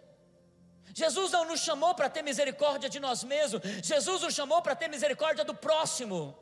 Jesus 1.01 1.31
não 1.31 1.45
nos 1.45 1.59
chamou 1.59 1.93
para 1.93 2.09
ter 2.09 2.23
misericórdia 2.23 2.89
de 2.89 2.99
nós 2.99 3.23
mesmos, 3.23 3.61
Jesus 3.83 4.23
nos 4.23 4.33
chamou 4.33 4.63
para 4.63 4.75
ter 4.75 4.87
misericórdia 4.87 5.43
do 5.45 5.53
próximo. 5.53 6.35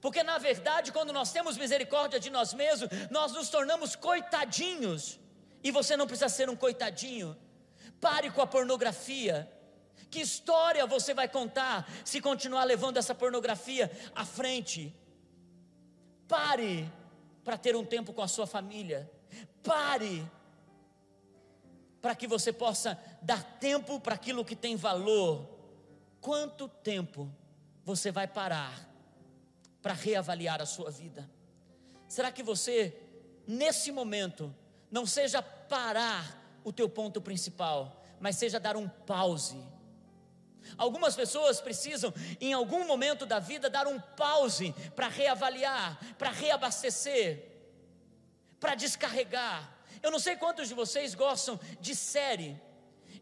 Porque 0.00 0.24
na 0.24 0.38
verdade, 0.38 0.90
quando 0.90 1.12
nós 1.12 1.30
temos 1.30 1.56
misericórdia 1.56 2.18
de 2.18 2.30
nós 2.30 2.52
mesmos, 2.52 2.90
nós 3.08 3.30
nos 3.30 3.48
tornamos 3.48 3.94
coitadinhos. 3.94 5.20
E 5.62 5.70
você 5.70 5.96
não 5.96 6.04
precisa 6.04 6.28
ser 6.28 6.50
um 6.50 6.56
coitadinho. 6.56 7.36
Pare 8.00 8.28
com 8.28 8.42
a 8.42 8.46
pornografia. 8.46 9.48
Que 10.10 10.20
história 10.20 10.84
você 10.84 11.14
vai 11.14 11.28
contar 11.28 11.88
se 12.04 12.20
continuar 12.20 12.64
levando 12.64 12.96
essa 12.96 13.14
pornografia 13.14 13.88
à 14.16 14.24
frente? 14.24 14.92
Pare 16.26 16.90
para 17.44 17.56
ter 17.56 17.76
um 17.76 17.84
tempo 17.84 18.12
com 18.12 18.22
a 18.22 18.26
sua 18.26 18.48
família. 18.48 19.08
Pare 19.62 20.28
para 22.00 22.14
que 22.14 22.26
você 22.26 22.52
possa 22.52 22.98
dar 23.20 23.42
tempo 23.58 24.00
para 24.00 24.14
aquilo 24.14 24.44
que 24.44 24.56
tem 24.56 24.76
valor. 24.76 25.48
Quanto 26.20 26.68
tempo 26.68 27.30
você 27.84 28.10
vai 28.10 28.26
parar 28.26 28.88
para 29.82 29.92
reavaliar 29.92 30.60
a 30.60 30.66
sua 30.66 30.90
vida? 30.90 31.28
Será 32.08 32.32
que 32.32 32.42
você, 32.42 32.94
nesse 33.46 33.92
momento, 33.92 34.54
não 34.90 35.06
seja 35.06 35.42
parar 35.42 36.60
o 36.64 36.72
teu 36.72 36.88
ponto 36.88 37.20
principal, 37.20 38.02
mas 38.18 38.36
seja 38.36 38.60
dar 38.60 38.76
um 38.76 38.88
pause. 38.88 39.62
Algumas 40.76 41.16
pessoas 41.16 41.60
precisam, 41.60 42.12
em 42.40 42.52
algum 42.52 42.86
momento 42.86 43.24
da 43.24 43.38
vida, 43.38 43.70
dar 43.70 43.86
um 43.86 43.98
pause 43.98 44.74
para 44.94 45.08
reavaliar, 45.08 45.98
para 46.18 46.30
reabastecer, 46.30 47.44
para 48.58 48.74
descarregar. 48.74 49.79
Eu 50.02 50.10
não 50.10 50.18
sei 50.18 50.36
quantos 50.36 50.68
de 50.68 50.74
vocês 50.74 51.14
gostam 51.14 51.58
de 51.80 51.94
série. 51.94 52.60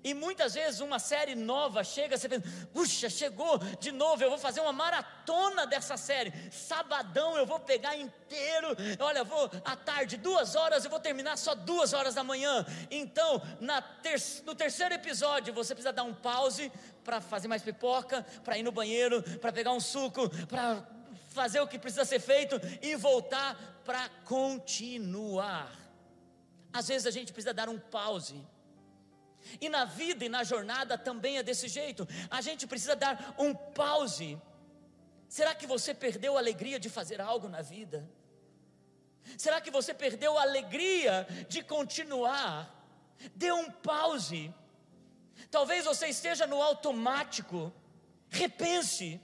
E 0.02 0.14
muitas 0.14 0.54
vezes 0.54 0.80
uma 0.80 0.98
série 0.98 1.34
nova 1.34 1.82
chega, 1.82 2.16
você 2.16 2.28
pensa, 2.28 2.46
puxa, 2.72 3.10
chegou 3.10 3.58
de 3.80 3.90
novo, 3.90 4.22
eu 4.22 4.28
vou 4.28 4.38
fazer 4.38 4.60
uma 4.60 4.72
maratona 4.72 5.66
dessa 5.66 5.96
série. 5.96 6.32
Sabadão 6.52 7.36
eu 7.36 7.44
vou 7.44 7.58
pegar 7.58 7.96
inteiro. 7.96 8.68
Olha, 9.00 9.24
vou 9.24 9.50
à 9.64 9.74
tarde, 9.74 10.16
duas 10.16 10.54
horas, 10.54 10.84
eu 10.84 10.90
vou 10.90 11.00
terminar 11.00 11.36
só 11.36 11.54
duas 11.54 11.92
horas 11.92 12.14
da 12.14 12.22
manhã. 12.22 12.64
Então, 12.90 13.42
ter, 14.02 14.20
no 14.44 14.54
terceiro 14.54 14.94
episódio, 14.94 15.52
você 15.52 15.74
precisa 15.74 15.92
dar 15.92 16.04
um 16.04 16.14
pause 16.14 16.70
para 17.02 17.20
fazer 17.20 17.48
mais 17.48 17.62
pipoca, 17.62 18.24
para 18.44 18.56
ir 18.56 18.62
no 18.62 18.70
banheiro, 18.70 19.22
para 19.40 19.52
pegar 19.52 19.72
um 19.72 19.80
suco, 19.80 20.30
para 20.46 20.86
fazer 21.30 21.60
o 21.60 21.66
que 21.66 21.78
precisa 21.78 22.04
ser 22.04 22.20
feito 22.20 22.60
e 22.80 22.94
voltar 22.94 23.82
para 23.84 24.08
continuar. 24.24 25.87
Às 26.72 26.88
vezes 26.88 27.06
a 27.06 27.10
gente 27.10 27.32
precisa 27.32 27.54
dar 27.54 27.68
um 27.68 27.78
pause 27.78 28.46
e 29.60 29.68
na 29.68 29.84
vida 29.84 30.24
e 30.24 30.28
na 30.28 30.44
jornada 30.44 30.98
também 30.98 31.38
é 31.38 31.42
desse 31.42 31.68
jeito. 31.68 32.06
A 32.30 32.40
gente 32.40 32.66
precisa 32.66 32.94
dar 32.94 33.34
um 33.38 33.54
pause. 33.54 34.40
Será 35.28 35.54
que 35.54 35.66
você 35.66 35.94
perdeu 35.94 36.36
a 36.36 36.40
alegria 36.40 36.78
de 36.78 36.88
fazer 36.88 37.20
algo 37.20 37.48
na 37.48 37.62
vida? 37.62 38.08
Será 39.36 39.60
que 39.60 39.70
você 39.70 39.92
perdeu 39.92 40.38
a 40.38 40.42
alegria 40.42 41.26
de 41.48 41.62
continuar? 41.62 42.74
Dê 43.34 43.52
um 43.52 43.70
pause. 43.70 44.52
Talvez 45.50 45.84
você 45.84 46.08
esteja 46.08 46.46
no 46.46 46.62
automático. 46.62 47.72
Repense. 48.28 49.20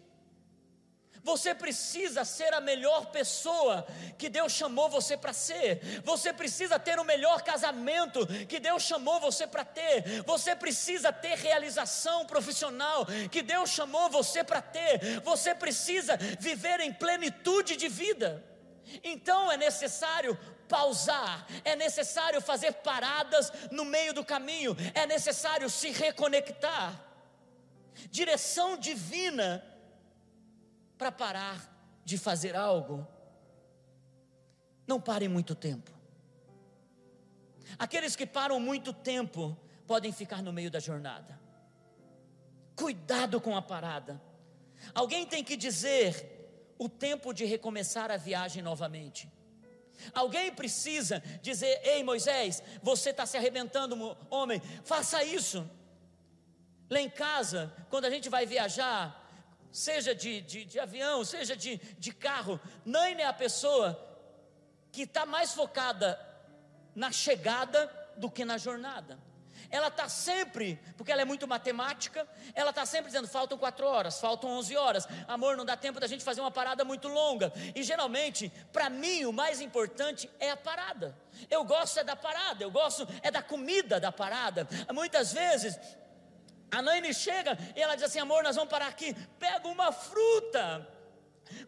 Você 1.25 1.55
precisa 1.55 2.23
ser 2.23 2.53
a 2.53 2.61
melhor 2.61 3.07
pessoa 3.07 3.87
que 4.19 4.29
Deus 4.29 4.53
chamou 4.53 4.91
você 4.91 5.17
para 5.17 5.33
ser. 5.33 6.03
Você 6.05 6.35
precisa 6.35 6.79
ter 6.79 6.99
o 7.01 7.05
melhor 7.05 7.41
casamento 7.41 8.27
que 8.47 8.61
Deus 8.61 8.83
chamou 8.83 9.19
você 9.19 9.47
para 9.47 9.65
ter. 9.65 10.23
Você 10.25 10.55
precisa 10.55 11.11
ter 11.11 11.39
realização 11.39 12.27
profissional 12.27 13.07
que 13.33 13.41
Deus 13.41 13.71
chamou 13.71 14.11
você 14.11 14.45
para 14.45 14.61
ter. 14.61 15.21
Você 15.23 15.55
precisa 15.55 16.19
viver 16.39 16.81
em 16.81 16.93
plenitude 16.93 17.75
de 17.75 17.89
vida. 17.89 18.45
Então 19.03 19.51
é 19.51 19.57
necessário 19.57 20.39
pausar, 20.69 21.47
é 21.65 21.75
necessário 21.75 22.39
fazer 22.43 22.73
paradas 22.73 23.51
no 23.71 23.87
meio 23.87 24.13
do 24.13 24.23
caminho, 24.23 24.77
é 24.93 25.07
necessário 25.07 25.71
se 25.71 25.89
reconectar. 25.91 27.03
Direção 28.11 28.77
divina 28.77 29.65
para 30.97 31.11
parar 31.13 32.03
de 32.05 32.19
fazer 32.19 32.55
algo. 32.57 33.07
Não 34.87 35.01
parem 35.01 35.29
muito 35.29 35.55
tempo. 35.55 35.91
Aqueles 37.79 38.15
que 38.15 38.27
param 38.27 38.61
muito 38.61 38.93
tempo 38.93 39.57
podem 39.87 40.13
ficar 40.13 40.43
no 40.43 40.53
meio 40.53 40.71
da 40.71 40.79
jornada. 40.79 41.41
Cuidado 42.77 43.41
com 43.41 43.57
a 43.57 43.63
parada. 43.63 44.21
Alguém 44.95 45.27
tem 45.27 45.43
que 45.43 45.57
dizer 45.57 46.75
o 46.79 46.89
tempo 46.89 47.33
de 47.33 47.45
recomeçar 47.45 48.11
a 48.11 48.17
viagem 48.17 48.63
novamente. 48.63 49.31
Alguém 50.13 50.53
precisa 50.53 51.23
dizer: 51.41 51.81
Ei 51.85 52.03
Moisés, 52.03 52.63
você 52.83 53.11
está 53.11 53.25
se 53.25 53.37
arrebentando, 53.37 54.17
homem, 54.29 54.61
faça 54.85 55.23
isso. 55.25 55.69
Lá 56.91 57.01
em 57.01 57.09
casa, 57.09 57.73
quando 57.89 58.05
a 58.05 58.11
gente 58.11 58.29
vai 58.29 58.45
viajar, 58.45 59.24
seja 59.75 60.15
de, 60.15 60.41
de, 60.41 60.65
de 60.65 60.79
avião, 60.79 61.25
seja 61.25 61.57
de, 61.57 61.79
de 61.99 62.13
carro, 62.13 62.61
Naine 62.85 63.23
é 63.23 63.27
a 63.27 63.33
pessoa 63.33 64.01
que 64.93 65.03
está 65.03 65.27
mais 65.27 65.53
focada 65.53 66.17
na 66.95 67.11
chegada 67.11 67.91
do 68.17 68.31
que 68.31 68.45
na 68.45 68.57
jornada. 68.57 69.19
Ela 69.69 69.89
está 69.89 70.09
sempre, 70.09 70.79
porque 70.97 71.11
ela 71.11 71.23
é 71.23 71.25
muito 71.25 71.49
matemática, 71.49 72.29
ela 72.55 72.71
está 72.71 72.87
sempre 72.87 73.07
dizendo: 73.07 73.27
faltam 73.27 73.59
quatro 73.59 73.85
horas, 73.85 74.21
faltam 74.21 74.51
onze 74.51 74.77
horas, 74.77 75.09
amor, 75.27 75.57
não 75.57 75.65
dá 75.65 75.77
tempo 75.77 75.99
da 75.99 76.07
gente 76.07 76.23
fazer 76.23 76.41
uma 76.41 76.53
parada 76.53 76.85
muito 76.85 77.09
longa. 77.09 77.53
E 77.75 77.83
geralmente, 77.83 78.53
para 78.73 78.89
mim, 78.89 79.25
o 79.25 79.33
mais 79.33 79.61
importante 79.61 80.31
é 80.39 80.53
a 80.53 80.57
parada. 80.57 81.19
Eu 81.51 81.65
gosto 81.65 81.99
é 81.99 82.05
da 82.05 82.15
parada, 82.15 82.63
eu 82.63 82.71
gosto 82.71 83.09
é 83.23 83.31
da 83.33 83.43
comida 83.43 83.99
da 83.99 84.13
parada. 84.13 84.69
Muitas 84.93 85.33
vezes 85.33 85.77
a 86.75 86.83
Naine 86.83 87.15
chega 87.15 87.57
e 87.77 87.81
ela 87.81 87.95
diz 87.95 88.05
assim: 88.05 88.19
amor, 88.19 88.43
nós 88.43 88.57
vamos 88.57 88.71
parar 88.71 88.89
aqui. 88.89 89.15
Pega 89.39 89.69
uma 89.69 89.93
fruta. 89.93 90.89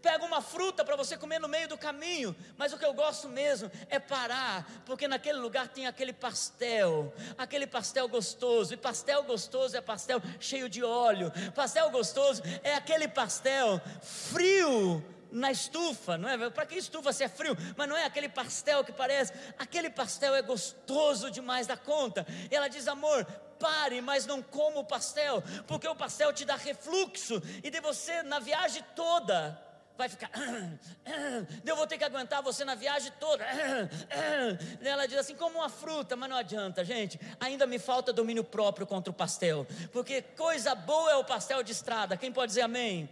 Pega 0.01 0.25
uma 0.25 0.41
fruta 0.41 0.85
para 0.85 0.97
você 0.97 1.17
comer 1.17 1.39
no 1.39 1.49
meio 1.49 1.69
do 1.69 1.77
caminho, 1.77 2.35
mas 2.57 2.73
o 2.73 2.79
que 2.79 2.85
eu 2.85 2.95
gosto 2.95 3.29
mesmo 3.29 3.71
é 3.89 3.99
parar, 3.99 4.67
porque 4.87 5.07
naquele 5.07 5.39
lugar 5.39 5.69
tem 5.69 5.87
aquele 5.87 6.15
pastel, 6.15 7.13
aquele 7.37 7.67
pastel 7.67 8.09
gostoso, 8.09 8.73
e 8.73 8.77
pastel 8.77 9.23
gostoso 9.25 9.77
é 9.77 9.81
pastel 9.81 10.21
cheio 10.41 10.69
de 10.69 10.83
óleo, 10.83 11.31
pastel 11.55 11.91
gostoso 11.91 12.43
é 12.65 12.75
aquele 12.75 13.07
pastel 13.07 13.81
frio, 14.03 15.05
na 15.31 15.51
estufa, 15.51 16.17
não 16.17 16.29
é? 16.29 16.51
Para 16.51 16.65
que 16.65 16.77
estufa 16.77 17.13
se 17.13 17.25
é 17.25 17.29
frio? 17.29 17.57
Mas 17.77 17.89
não 17.89 17.97
é 17.97 18.05
aquele 18.05 18.29
pastel 18.29 18.83
que 18.83 18.93
parece, 18.93 19.33
aquele 19.59 19.91
pastel 19.91 20.35
é 20.35 20.41
gostoso 20.41 21.31
demais 21.31 21.67
da 21.67 21.77
conta. 21.77 22.27
E 22.51 22.55
ela 22.55 22.69
diz: 22.69 22.89
amor, 22.89 23.27
pare, 23.59 24.01
mas 24.01 24.27
não 24.27 24.43
coma 24.43 24.81
o 24.81 24.85
pastel, 24.85 25.43
porque 25.67 25.89
o 25.89 25.97
pastel 25.97 26.33
te 26.33 26.45
dá 26.45 26.57
refluxo, 26.57 27.43
e 27.63 27.71
de 27.71 27.81
você 27.81 28.23
na 28.23 28.39
viagem 28.39 28.85
toda 28.95 29.67
vai 29.97 30.09
ficar. 30.09 30.31
Eu 31.65 31.77
vou 31.77 31.87
ter 31.87 31.99
que 31.99 32.05
aguentar 32.05 32.43
você 32.43 32.65
na 32.65 32.75
viagem 32.75 33.13
toda. 33.19 33.45
Ela 34.83 35.07
diz 35.07 35.19
assim, 35.19 35.35
como 35.35 35.59
uma 35.59 35.69
fruta, 35.69 36.15
mas 36.15 36.29
não 36.29 36.37
adianta, 36.37 36.85
gente. 36.85 37.19
Ainda 37.41 37.67
me 37.67 37.79
falta 37.79 38.13
domínio 38.13 38.45
próprio 38.45 38.87
contra 38.87 39.11
o 39.11 39.15
pastel, 39.15 39.67
porque 39.93 40.23
coisa 40.23 40.75
boa 40.75 41.11
é 41.11 41.17
o 41.17 41.25
pastel 41.25 41.63
de 41.63 41.73
estrada. 41.73 42.17
Quem 42.17 42.31
pode 42.31 42.51
dizer 42.51 42.63
amém? 42.63 43.09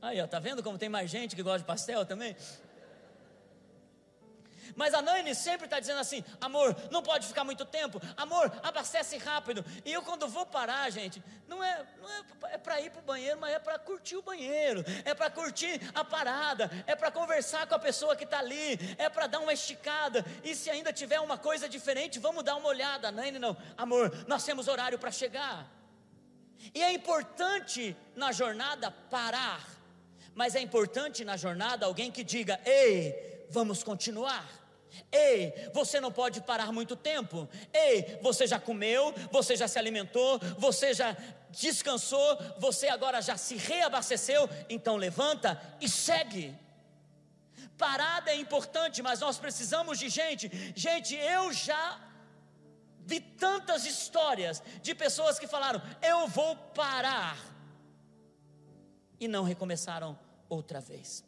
Aí, 0.00 0.20
ó, 0.20 0.26
tá 0.28 0.38
vendo 0.38 0.62
como 0.62 0.78
tem 0.78 0.88
mais 0.88 1.10
gente 1.10 1.34
que 1.34 1.42
gosta 1.42 1.58
de 1.58 1.64
pastel 1.64 2.06
também? 2.06 2.36
Mas 4.78 4.94
a 4.94 5.02
Naine 5.02 5.34
sempre 5.34 5.66
está 5.66 5.80
dizendo 5.80 5.98
assim: 5.98 6.24
amor, 6.40 6.74
não 6.88 7.02
pode 7.02 7.26
ficar 7.26 7.42
muito 7.42 7.64
tempo, 7.64 8.00
amor, 8.16 8.52
abastece 8.62 9.18
rápido. 9.18 9.64
E 9.84 9.92
eu, 9.92 10.02
quando 10.02 10.28
vou 10.28 10.46
parar, 10.46 10.88
gente, 10.90 11.20
não 11.48 11.64
é, 11.64 11.84
não 12.00 12.08
é, 12.08 12.54
é 12.54 12.58
para 12.58 12.80
ir 12.80 12.88
para 12.92 13.00
o 13.00 13.02
banheiro, 13.02 13.40
mas 13.40 13.54
é 13.54 13.58
para 13.58 13.76
curtir 13.76 14.14
o 14.14 14.22
banheiro, 14.22 14.84
é 15.04 15.12
para 15.14 15.28
curtir 15.30 15.80
a 15.92 16.04
parada, 16.04 16.70
é 16.86 16.94
para 16.94 17.10
conversar 17.10 17.66
com 17.66 17.74
a 17.74 17.78
pessoa 17.80 18.14
que 18.14 18.22
está 18.22 18.38
ali, 18.38 18.78
é 18.98 19.10
para 19.10 19.26
dar 19.26 19.40
uma 19.40 19.52
esticada. 19.52 20.24
E 20.44 20.54
se 20.54 20.70
ainda 20.70 20.92
tiver 20.92 21.18
uma 21.18 21.36
coisa 21.36 21.68
diferente, 21.68 22.20
vamos 22.20 22.44
dar 22.44 22.54
uma 22.54 22.68
olhada. 22.68 23.08
A 23.08 23.10
Naine, 23.10 23.40
não, 23.40 23.56
amor, 23.76 24.26
nós 24.28 24.44
temos 24.44 24.68
horário 24.68 24.96
para 24.96 25.10
chegar. 25.10 25.66
E 26.72 26.84
é 26.84 26.92
importante 26.92 27.96
na 28.14 28.30
jornada 28.30 28.92
parar, 28.92 29.60
mas 30.36 30.54
é 30.54 30.60
importante 30.60 31.24
na 31.24 31.36
jornada 31.36 31.84
alguém 31.84 32.12
que 32.12 32.22
diga: 32.22 32.60
ei, 32.64 33.44
vamos 33.50 33.82
continuar. 33.82 34.57
Ei, 35.10 35.70
você 35.72 36.00
não 36.00 36.10
pode 36.10 36.40
parar 36.40 36.72
muito 36.72 36.96
tempo. 36.96 37.48
Ei, 37.72 38.18
você 38.22 38.46
já 38.46 38.58
comeu, 38.58 39.14
você 39.30 39.56
já 39.56 39.68
se 39.68 39.78
alimentou, 39.78 40.38
você 40.58 40.94
já 40.94 41.16
descansou, 41.50 42.38
você 42.58 42.88
agora 42.88 43.20
já 43.22 43.36
se 43.36 43.56
reabasteceu, 43.56 44.48
então 44.68 44.96
levanta 44.96 45.60
e 45.80 45.88
segue. 45.88 46.54
Parada 47.76 48.30
é 48.30 48.36
importante, 48.36 49.02
mas 49.02 49.20
nós 49.20 49.38
precisamos 49.38 49.98
de 49.98 50.08
gente. 50.08 50.50
Gente, 50.74 51.14
eu 51.14 51.52
já 51.52 52.00
vi 53.06 53.20
tantas 53.20 53.86
histórias 53.86 54.62
de 54.82 54.94
pessoas 54.94 55.38
que 55.38 55.46
falaram: 55.46 55.80
Eu 56.02 56.26
vou 56.26 56.56
parar, 56.56 57.38
e 59.20 59.26
não 59.26 59.44
recomeçaram 59.44 60.18
outra 60.48 60.80
vez. 60.80 61.24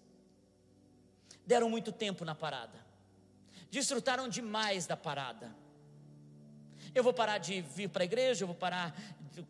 Deram 1.46 1.70
muito 1.70 1.90
tempo 1.90 2.24
na 2.24 2.34
parada, 2.34 2.78
desfrutaram 3.70 4.28
demais 4.28 4.86
da 4.86 4.96
parada. 4.96 5.54
Eu 6.94 7.04
vou 7.04 7.12
parar 7.12 7.38
de 7.38 7.60
vir 7.60 7.88
para 7.88 8.02
a 8.02 8.04
igreja, 8.04 8.42
eu 8.42 8.48
vou 8.48 8.56
parar 8.56 8.94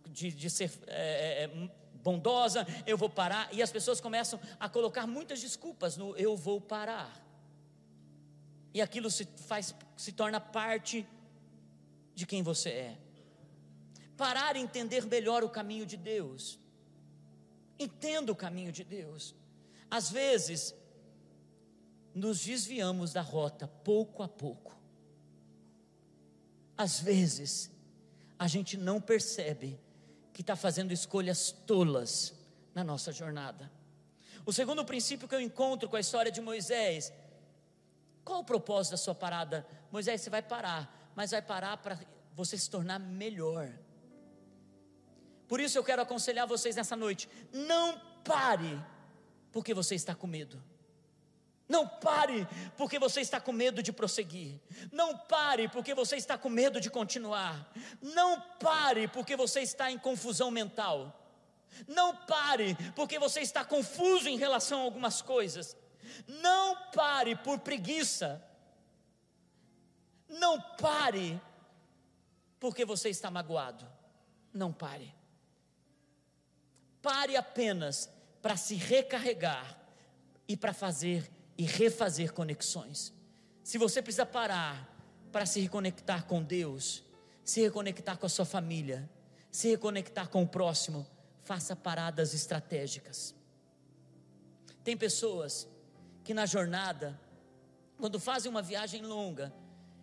de, 0.09 0.31
de 0.31 0.51
ser 0.51 0.71
é, 0.87 1.45
é, 1.45 1.71
bondosa, 2.03 2.67
eu 2.87 2.97
vou 2.99 3.09
parar, 3.09 3.49
e 3.53 3.63
as 3.63 3.73
pessoas 3.73 4.01
começam 4.01 4.39
a 4.59 4.69
colocar 4.69 5.07
muitas 5.07 5.41
desculpas 5.41 5.97
no 5.97 6.15
eu 6.17 6.37
vou 6.37 6.61
parar. 6.61 7.11
E 8.73 8.81
aquilo 8.81 9.11
se 9.11 9.27
faz, 9.47 9.75
se 9.97 10.13
torna 10.13 10.41
parte 10.41 11.07
de 12.15 12.27
quem 12.27 12.43
você 12.43 12.71
é. 12.71 12.99
Parar 14.17 14.55
e 14.55 14.61
entender 14.61 15.07
melhor 15.07 15.43
o 15.43 15.49
caminho 15.49 15.87
de 15.87 15.97
Deus. 15.97 16.59
Entenda 17.79 18.31
o 18.31 18.37
caminho 18.37 18.71
de 18.71 18.85
Deus. 18.85 19.35
Às 19.91 20.11
vezes, 20.11 20.75
nos 22.15 22.45
desviamos 22.45 23.13
da 23.13 23.21
rota 23.21 23.69
pouco 23.69 24.23
a 24.23 24.29
pouco. 24.29 24.77
Às 26.77 27.01
vezes, 27.01 27.71
a 28.39 28.47
gente 28.47 28.77
não 28.77 29.01
percebe 29.01 29.79
que 30.33 30.41
está 30.41 30.57
fazendo 30.57 30.93
escolhas 30.93 31.53
tolas 31.53 32.35
na 32.75 32.83
nossa 32.83 33.13
jornada. 33.13 33.71
O 34.47 34.53
segundo 34.53 34.85
princípio 34.85 35.29
que 35.29 35.35
eu 35.35 35.41
encontro 35.41 35.89
com 35.89 35.97
a 35.97 36.01
história 36.01 36.33
de 36.33 36.41
Moisés, 36.41 37.13
qual 38.25 38.41
o 38.41 38.45
propósito 38.45 38.93
da 38.93 38.97
sua 38.97 39.15
parada? 39.15 39.67
Moisés, 39.93 40.23
você 40.23 40.31
vai 40.31 40.43
parar 40.43 41.01
mas 41.15 41.33
vai 41.33 41.43
parar 41.43 41.77
para 41.77 41.99
você 42.35 42.57
se 42.57 42.71
tornar 42.71 42.99
melhor. 42.99 43.71
Por 45.49 45.61
isso 45.61 45.77
eu 45.77 45.85
quero 45.85 46.03
aconselhar 46.03 46.47
vocês 46.47 46.77
nessa 46.77 46.97
noite: 46.97 47.29
não 47.53 48.01
pare, 48.25 48.83
porque 49.53 49.75
você 49.75 49.95
está 49.95 50.15
com 50.15 50.27
medo. 50.27 50.63
Não 51.71 51.87
pare, 51.87 52.49
porque 52.77 52.99
você 52.99 53.21
está 53.21 53.41
com 53.41 53.53
medo 53.53 53.81
de 53.81 53.93
prosseguir. 53.93 54.61
Não 54.91 55.17
pare, 55.17 55.69
porque 55.69 55.95
você 55.95 56.17
está 56.17 56.37
com 56.37 56.49
medo 56.49 56.81
de 56.81 56.91
continuar. 56.91 57.73
Não 58.03 58.41
pare, 58.59 59.07
porque 59.07 59.37
você 59.37 59.61
está 59.61 59.89
em 59.89 59.97
confusão 59.97 60.51
mental. 60.51 61.17
Não 61.87 62.17
pare, 62.17 62.77
porque 62.97 63.21
você 63.21 63.41
está 63.41 63.65
confuso 63.65 64.29
em 64.29 64.37
relação 64.37 64.81
a 64.81 64.83
algumas 64.83 65.23
coisas. 65.23 65.77
Não 66.27 66.91
pare 66.91 67.37
por 67.37 67.61
preguiça. 67.61 68.45
Não 70.29 70.61
pare, 70.61 71.41
porque 72.59 72.85
você 72.85 73.11
está 73.11 73.31
magoado. 73.31 73.87
Não 74.53 74.73
pare. 74.73 75.15
Pare 77.01 77.37
apenas 77.37 78.11
para 78.43 78.57
se 78.57 78.75
recarregar 78.75 79.79
e 80.49 80.57
para 80.57 80.75
fazer 80.75 81.31
e 81.61 81.65
refazer 81.65 82.33
conexões. 82.33 83.13
Se 83.63 83.77
você 83.77 84.01
precisa 84.01 84.25
parar 84.25 84.97
para 85.31 85.45
se 85.45 85.61
reconectar 85.61 86.25
com 86.25 86.43
Deus, 86.43 87.05
se 87.45 87.61
reconectar 87.61 88.17
com 88.17 88.25
a 88.25 88.31
sua 88.31 88.47
família, 88.47 89.07
se 89.51 89.69
reconectar 89.69 90.31
com 90.31 90.43
o 90.43 90.49
próximo, 90.49 91.07
faça 91.43 91.77
paradas 91.77 92.33
estratégicas. 92.33 93.35
Tem 94.83 94.97
pessoas 94.97 95.69
que 96.25 96.33
na 96.33 96.47
jornada, 96.47 97.21
quando 97.99 98.19
fazem 98.19 98.51
uma 98.51 98.63
viagem 98.63 99.03
longa, 99.03 99.53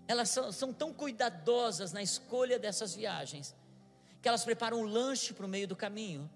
elas 0.07 0.29
são, 0.29 0.51
são 0.51 0.71
tão 0.71 0.93
cuidadosas 0.93 1.91
na 1.91 2.03
escolha 2.03 2.59
dessas 2.59 2.93
viagens, 2.93 3.55
que 4.21 4.27
elas 4.27 4.43
preparam 4.43 4.79
um 4.81 4.85
lanche 4.85 5.33
para 5.33 5.47
o 5.47 5.49
meio 5.49 5.67
do 5.67 5.75
caminho. 5.75 6.29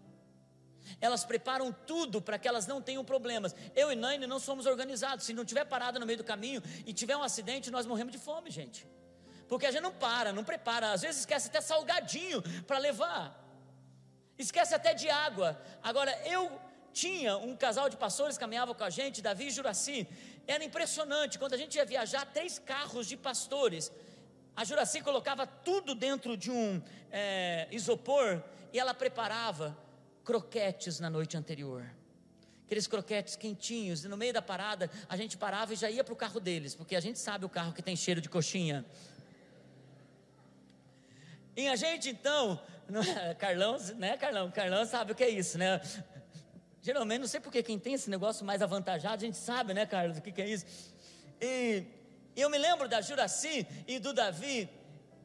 Elas 0.99 1.23
preparam 1.23 1.71
tudo 1.71 2.21
para 2.21 2.37
que 2.37 2.47
elas 2.47 2.67
não 2.67 2.81
tenham 2.81 3.03
problemas. 3.03 3.55
Eu 3.75 3.91
e 3.91 3.95
Naine 3.95 4.27
não 4.27 4.39
somos 4.39 4.65
organizados. 4.65 5.25
Se 5.25 5.33
não 5.33 5.45
tiver 5.45 5.65
parada 5.65 5.99
no 5.99 6.05
meio 6.05 6.17
do 6.17 6.23
caminho 6.23 6.61
e 6.85 6.93
tiver 6.93 7.15
um 7.15 7.23
acidente, 7.23 7.71
nós 7.71 7.85
morremos 7.85 8.11
de 8.11 8.19
fome, 8.19 8.49
gente. 8.49 8.87
Porque 9.47 9.65
a 9.65 9.71
gente 9.71 9.83
não 9.83 9.91
para, 9.91 10.31
não 10.31 10.43
prepara. 10.43 10.91
Às 10.91 11.01
vezes 11.01 11.21
esquece 11.21 11.47
até 11.49 11.61
salgadinho 11.61 12.41
para 12.65 12.77
levar. 12.77 13.37
Esquece 14.37 14.73
até 14.73 14.93
de 14.93 15.09
água. 15.09 15.61
Agora, 15.83 16.11
eu 16.25 16.51
tinha 16.93 17.37
um 17.37 17.55
casal 17.55 17.89
de 17.89 17.97
pastores 17.97 18.37
que 18.37 18.41
caminhava 18.41 18.73
com 18.73 18.83
a 18.83 18.89
gente, 18.89 19.21
Davi 19.21 19.47
e 19.47 19.51
Juraci. 19.51 20.07
Era 20.47 20.63
impressionante, 20.63 21.37
quando 21.37 21.53
a 21.53 21.57
gente 21.57 21.75
ia 21.75 21.85
viajar, 21.85 22.25
três 22.25 22.59
carros 22.59 23.07
de 23.07 23.15
pastores. 23.15 23.91
A 24.55 24.63
Juraci 24.63 25.01
colocava 25.01 25.47
tudo 25.47 25.95
dentro 25.95 26.35
de 26.35 26.51
um 26.51 26.81
é, 27.11 27.67
isopor 27.71 28.43
e 28.73 28.79
ela 28.79 28.93
preparava 28.93 29.77
croquetes 30.23 30.99
na 30.99 31.09
noite 31.09 31.37
anterior. 31.37 31.89
Aqueles 32.65 32.87
croquetes 32.87 33.35
quentinhos, 33.35 34.05
e 34.05 34.07
no 34.07 34.15
meio 34.15 34.33
da 34.33 34.41
parada 34.41 34.89
a 35.09 35.17
gente 35.17 35.37
parava 35.37 35.73
e 35.73 35.75
já 35.75 35.89
ia 35.89 36.03
para 36.03 36.13
o 36.13 36.17
carro 36.17 36.39
deles, 36.39 36.73
porque 36.73 36.95
a 36.95 36.99
gente 36.99 37.19
sabe 37.19 37.45
o 37.45 37.49
carro 37.49 37.73
que 37.73 37.81
tem 37.81 37.95
cheiro 37.95 38.21
de 38.21 38.29
coxinha. 38.29 38.85
E 41.55 41.67
a 41.67 41.75
gente 41.75 42.09
então, 42.09 42.61
Carlão, 43.39 43.77
né, 43.97 44.17
Carlão? 44.17 44.49
Carlão 44.51 44.85
sabe 44.85 45.11
o 45.11 45.15
que 45.15 45.23
é 45.23 45.29
isso, 45.29 45.57
né? 45.57 45.81
Geralmente, 46.81 47.19
não 47.19 47.27
sei 47.27 47.39
porque 47.39 47.61
quem 47.61 47.77
tem 47.77 47.93
esse 47.93 48.09
negócio 48.09 48.45
mais 48.45 48.61
avantajado, 48.61 49.15
a 49.15 49.25
gente 49.25 49.37
sabe, 49.37 49.73
né, 49.73 49.85
Carlos, 49.85 50.17
o 50.17 50.21
que, 50.21 50.31
que 50.31 50.41
é 50.41 50.49
isso. 50.49 50.65
E 51.39 51.85
eu 52.35 52.49
me 52.49 52.57
lembro 52.57 52.87
da 52.87 53.01
Juraci 53.01 53.67
e 53.87 53.99
do 53.99 54.13
Davi 54.13 54.69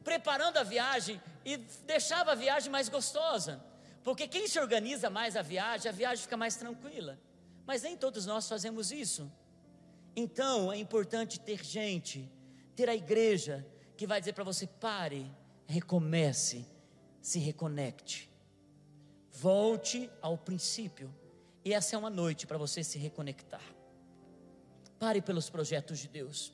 preparando 0.03 0.57
a 0.57 0.63
viagem 0.63 1.21
e 1.43 1.57
deixava 1.85 2.33
a 2.33 2.35
viagem 2.35 2.71
mais 2.71 2.89
gostosa. 2.89 3.63
Porque 4.07 4.25
quem 4.25 4.47
se 4.47 4.57
organiza 4.57 5.09
mais 5.09 5.35
a 5.35 5.41
viagem, 5.41 5.89
a 5.89 5.91
viagem 5.91 6.23
fica 6.23 6.37
mais 6.37 6.55
tranquila. 6.55 7.19
Mas 7.65 7.81
nem 7.81 7.97
todos 7.97 8.25
nós 8.25 8.47
fazemos 8.47 8.89
isso. 8.89 9.29
Então 10.15 10.71
é 10.71 10.77
importante 10.77 11.37
ter 11.37 11.61
gente, 11.61 12.31
ter 12.73 12.87
a 12.87 12.95
igreja 12.95 13.67
que 13.97 14.07
vai 14.07 14.21
dizer 14.21 14.31
para 14.31 14.45
você: 14.45 14.65
pare, 14.65 15.29
recomece, 15.65 16.65
se 17.21 17.37
reconecte, 17.37 18.31
volte 19.29 20.09
ao 20.21 20.37
princípio. 20.37 21.13
E 21.65 21.73
essa 21.73 21.93
é 21.93 21.99
uma 21.99 22.09
noite 22.09 22.47
para 22.47 22.57
você 22.57 22.85
se 22.85 22.97
reconectar. 22.97 23.75
Pare 24.97 25.21
pelos 25.21 25.49
projetos 25.49 25.99
de 25.99 26.07
Deus. 26.07 26.53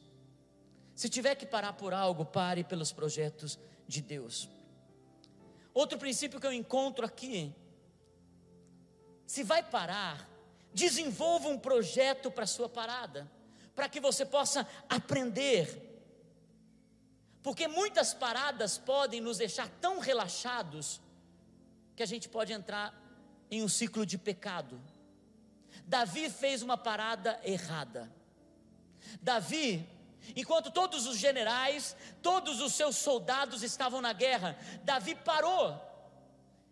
Se 0.96 1.08
tiver 1.08 1.36
que 1.36 1.46
parar 1.46 1.74
por 1.74 1.94
algo, 1.94 2.26
pare 2.26 2.64
pelos 2.64 2.92
projetos 2.92 3.60
de 3.88 4.02
Deus. 4.02 4.50
Outro 5.74 5.98
princípio 5.98 6.40
que 6.40 6.48
eu 6.48 6.54
encontro 6.54 7.06
aqui: 7.06 7.54
se 9.26 9.44
vai 9.44 9.64
parar, 9.64 10.30
desenvolva 10.74 11.48
um 11.48 11.58
projeto 11.58 12.30
para 12.30 12.46
sua 12.46 12.70
parada, 12.70 13.30
para 13.76 13.90
que 13.90 14.00
você 14.00 14.26
possa 14.26 14.68
aprender. 14.90 15.92
Porque 17.42 17.68
muitas 17.68 18.14
paradas 18.14 18.78
podem 18.78 19.20
nos 19.20 19.38
deixar 19.38 19.68
tão 19.82 20.00
relaxados 20.00 21.02
que 21.96 22.04
a 22.04 22.06
gente 22.06 22.30
pode 22.30 22.54
entrar 22.54 22.94
em 23.52 23.62
um 23.62 23.68
ciclo 23.68 24.06
de 24.06 24.18
pecado. 24.18 24.82
Davi 25.86 26.30
fez 26.30 26.62
uma 26.62 26.78
parada 26.78 27.40
errada. 27.44 28.12
Davi, 29.22 29.88
enquanto 30.36 30.72
todos 30.72 31.08
os 31.08 31.18
generais, 31.18 31.96
todos 32.22 32.62
os 32.62 32.74
seus 32.74 32.96
soldados 32.96 33.64
estavam 33.64 34.02
na 34.02 34.14
guerra, 34.14 34.58
Davi 34.84 35.16
parou, 35.16 35.80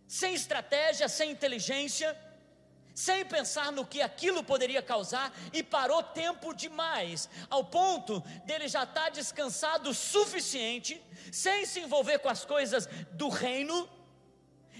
sem 0.08 0.34
estratégia, 0.34 1.08
sem 1.08 1.32
inteligência, 1.32 2.18
sem 2.94 3.26
pensar 3.26 3.72
no 3.72 3.86
que 3.86 4.02
aquilo 4.02 4.44
poderia 4.44 4.82
causar, 4.82 5.34
e 5.54 5.64
parou 5.64 6.04
tempo 6.04 6.54
demais, 6.54 7.30
ao 7.50 7.64
ponto 7.64 8.20
dele 8.46 8.68
já 8.68 8.84
estar 8.84 9.06
tá 9.06 9.10
descansado 9.10 9.90
o 9.90 9.94
suficiente, 9.94 11.02
sem 11.32 11.66
se 11.66 11.80
envolver 11.80 12.20
com 12.20 12.30
as 12.30 12.44
coisas 12.44 12.88
do 13.14 13.30
reino, 13.30 13.90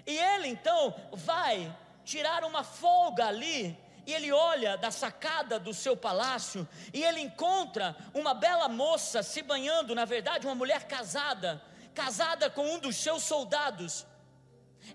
e 0.06 0.18
ele 0.18 0.48
então 0.48 0.94
vai 1.14 1.76
tirar 2.04 2.44
uma 2.44 2.64
folga 2.64 3.28
ali, 3.28 3.78
e 4.06 4.14
ele 4.14 4.32
olha 4.32 4.78
da 4.78 4.90
sacada 4.90 5.60
do 5.60 5.74
seu 5.74 5.96
palácio, 5.96 6.68
e 6.94 7.04
ele 7.04 7.22
encontra 7.22 7.96
uma 8.14 8.34
bela 8.34 8.68
moça 8.68 9.22
se 9.22 9.42
banhando, 9.42 9.94
na 9.94 10.06
verdade, 10.06 10.48
uma 10.48 10.56
mulher 10.56 10.88
casada, 10.88 11.62
casada 11.94 12.50
com 12.50 12.66
um 12.66 12.80
dos 12.80 12.96
seus 12.96 13.24
soldados. 13.24 14.06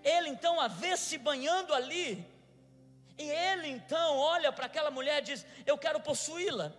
Ele 0.03 0.29
então 0.29 0.59
a 0.59 0.67
vê 0.67 0.97
se 0.97 1.17
banhando 1.17 1.73
ali, 1.73 2.25
e 3.17 3.23
ele 3.23 3.69
então 3.69 4.17
olha 4.17 4.51
para 4.51 4.65
aquela 4.65 4.91
mulher 4.91 5.21
e 5.21 5.25
diz: 5.25 5.45
Eu 5.65 5.77
quero 5.77 5.99
possuí-la. 5.99 6.73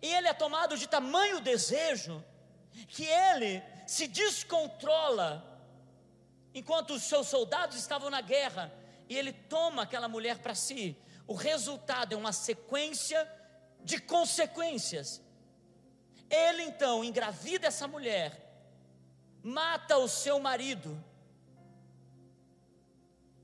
E 0.00 0.06
ele 0.06 0.28
é 0.28 0.32
tomado 0.32 0.78
de 0.78 0.86
tamanho 0.86 1.40
desejo, 1.40 2.24
que 2.88 3.04
ele 3.04 3.62
se 3.86 4.06
descontrola, 4.06 5.44
enquanto 6.54 6.94
os 6.94 7.02
seus 7.02 7.26
soldados 7.26 7.76
estavam 7.76 8.08
na 8.08 8.20
guerra, 8.20 8.72
e 9.08 9.18
ele 9.18 9.32
toma 9.32 9.82
aquela 9.82 10.08
mulher 10.08 10.38
para 10.38 10.54
si. 10.54 10.96
O 11.32 11.34
resultado 11.34 12.12
é 12.12 12.16
uma 12.16 12.30
sequência 12.30 13.26
de 13.82 13.98
consequências. 13.98 15.22
Ele 16.28 16.62
então 16.64 17.02
engravida 17.02 17.68
essa 17.68 17.88
mulher, 17.88 18.30
mata 19.42 19.96
o 19.96 20.06
seu 20.06 20.38
marido, 20.38 21.02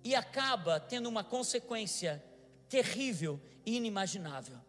e 0.04 0.14
acaba 0.14 0.78
tendo 0.78 1.08
uma 1.08 1.24
consequência 1.24 2.22
terrível 2.68 3.40
e 3.64 3.78
inimaginável 3.78 4.60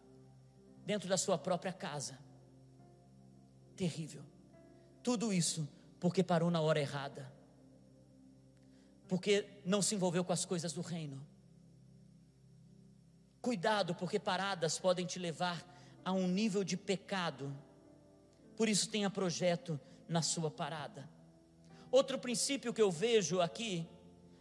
dentro 0.86 1.06
da 1.06 1.18
sua 1.18 1.36
própria 1.36 1.74
casa. 1.74 2.18
Terrível. 3.76 4.24
Tudo 5.02 5.30
isso 5.30 5.68
porque 6.00 6.22
parou 6.22 6.50
na 6.50 6.62
hora 6.62 6.80
errada. 6.80 7.30
Porque 9.06 9.46
não 9.62 9.82
se 9.82 9.94
envolveu 9.94 10.24
com 10.24 10.32
as 10.32 10.46
coisas 10.46 10.72
do 10.72 10.80
reino. 10.80 11.29
Cuidado, 13.40 13.94
porque 13.94 14.18
paradas 14.18 14.78
podem 14.78 15.06
te 15.06 15.18
levar 15.18 15.64
a 16.04 16.12
um 16.12 16.26
nível 16.26 16.62
de 16.62 16.76
pecado. 16.76 17.54
Por 18.56 18.68
isso 18.68 18.88
tenha 18.90 19.08
projeto 19.08 19.80
na 20.08 20.22
sua 20.22 20.50
parada. 20.50 21.08
Outro 21.90 22.18
princípio 22.18 22.72
que 22.72 22.82
eu 22.82 22.90
vejo 22.90 23.40
aqui, 23.40 23.88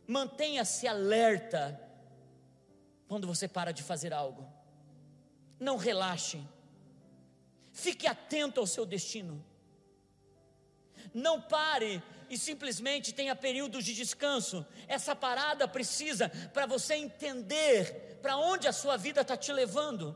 mantenha-se 0.05 0.87
alerta 0.87 1.79
quando 3.07 3.25
você 3.25 3.47
para 3.47 3.71
de 3.71 3.81
fazer 3.81 4.13
algo. 4.13 4.47
Não 5.59 5.77
relaxe. 5.77 6.41
Fique 7.71 8.05
atento 8.05 8.59
ao 8.59 8.67
seu 8.67 8.85
destino. 8.85 9.43
Não 11.13 11.41
pare 11.41 12.03
e 12.29 12.37
simplesmente 12.37 13.13
tenha 13.13 13.35
períodos 13.35 13.83
de 13.83 13.93
descanso. 13.93 14.65
Essa 14.87 15.15
parada 15.15 15.67
precisa 15.67 16.29
para 16.53 16.65
você 16.65 16.95
entender 16.95 18.19
para 18.21 18.37
onde 18.37 18.67
a 18.67 18.73
sua 18.73 18.97
vida 18.97 19.21
está 19.21 19.35
te 19.35 19.51
levando. 19.51 20.15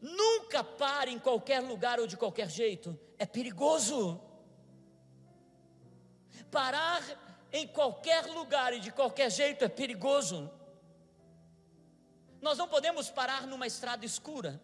Nunca 0.00 0.62
pare 0.62 1.10
em 1.10 1.18
qualquer 1.18 1.60
lugar 1.60 1.98
ou 1.98 2.06
de 2.06 2.16
qualquer 2.16 2.50
jeito. 2.50 2.98
É 3.18 3.26
perigoso. 3.26 4.20
Parar 6.50 7.02
em 7.52 7.66
qualquer 7.66 8.26
lugar 8.26 8.72
e 8.72 8.80
de 8.80 8.90
qualquer 8.90 9.30
jeito 9.30 9.64
é 9.64 9.68
perigoso. 9.68 10.50
Nós 12.40 12.58
não 12.58 12.68
podemos 12.68 13.10
parar 13.10 13.46
numa 13.46 13.66
estrada 13.66 14.04
escura. 14.04 14.60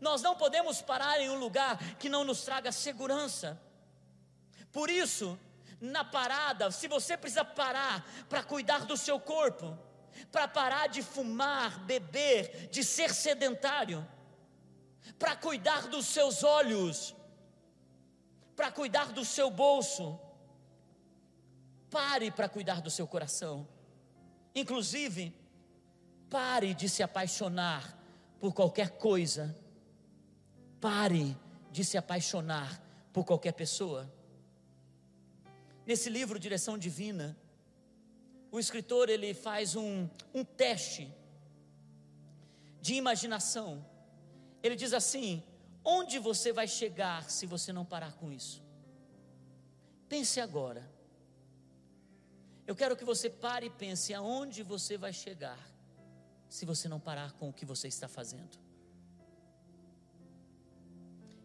Nós 0.00 0.22
não 0.22 0.36
podemos 0.36 0.80
parar 0.80 1.20
em 1.20 1.30
um 1.30 1.38
lugar 1.38 1.78
que 1.96 2.08
não 2.08 2.22
nos 2.24 2.42
traga 2.42 2.70
segurança. 2.70 3.60
Por 4.72 4.90
isso, 4.90 5.38
na 5.80 6.04
parada, 6.04 6.70
se 6.70 6.88
você 6.88 7.16
precisa 7.16 7.44
parar 7.44 8.06
para 8.28 8.42
cuidar 8.42 8.84
do 8.84 8.96
seu 8.96 9.18
corpo, 9.18 9.76
para 10.32 10.48
parar 10.48 10.88
de 10.88 11.02
fumar, 11.02 11.80
beber, 11.84 12.68
de 12.68 12.82
ser 12.82 13.14
sedentário, 13.14 14.06
para 15.18 15.36
cuidar 15.36 15.88
dos 15.88 16.06
seus 16.06 16.42
olhos, 16.42 17.14
para 18.54 18.70
cuidar 18.70 19.12
do 19.12 19.24
seu 19.24 19.50
bolso, 19.50 20.18
pare 21.90 22.30
para 22.30 22.48
cuidar 22.48 22.80
do 22.80 22.90
seu 22.90 23.06
coração. 23.06 23.66
Inclusive, 24.54 25.34
Pare 26.30 26.74
de 26.74 26.88
se 26.88 27.02
apaixonar 27.02 27.98
por 28.38 28.52
qualquer 28.52 28.90
coisa. 28.98 29.56
Pare 30.80 31.36
de 31.70 31.84
se 31.84 31.96
apaixonar 31.96 32.80
por 33.12 33.24
qualquer 33.24 33.52
pessoa. 33.52 34.12
Nesse 35.88 36.10
livro 36.10 36.38
Direção 36.38 36.76
Divina, 36.76 37.34
o 38.52 38.60
escritor 38.60 39.08
ele 39.08 39.32
faz 39.32 39.74
um, 39.74 40.06
um 40.34 40.44
teste 40.44 41.10
de 42.78 42.92
imaginação. 42.92 43.82
Ele 44.62 44.76
diz 44.76 44.92
assim: 44.92 45.42
onde 45.82 46.18
você 46.18 46.52
vai 46.52 46.68
chegar 46.68 47.30
se 47.30 47.46
você 47.46 47.72
não 47.72 47.86
parar 47.86 48.12
com 48.18 48.30
isso? 48.30 48.62
Pense 50.10 50.38
agora. 50.38 50.86
Eu 52.66 52.76
quero 52.76 52.94
que 52.94 53.04
você 53.12 53.30
pare 53.30 53.68
e 53.68 53.70
pense 53.70 54.12
aonde 54.12 54.62
você 54.62 54.98
vai 54.98 55.14
chegar 55.14 55.58
se 56.50 56.66
você 56.66 56.86
não 56.86 57.00
parar 57.00 57.32
com 57.32 57.48
o 57.48 57.52
que 57.52 57.64
você 57.64 57.88
está 57.88 58.06
fazendo. 58.06 58.58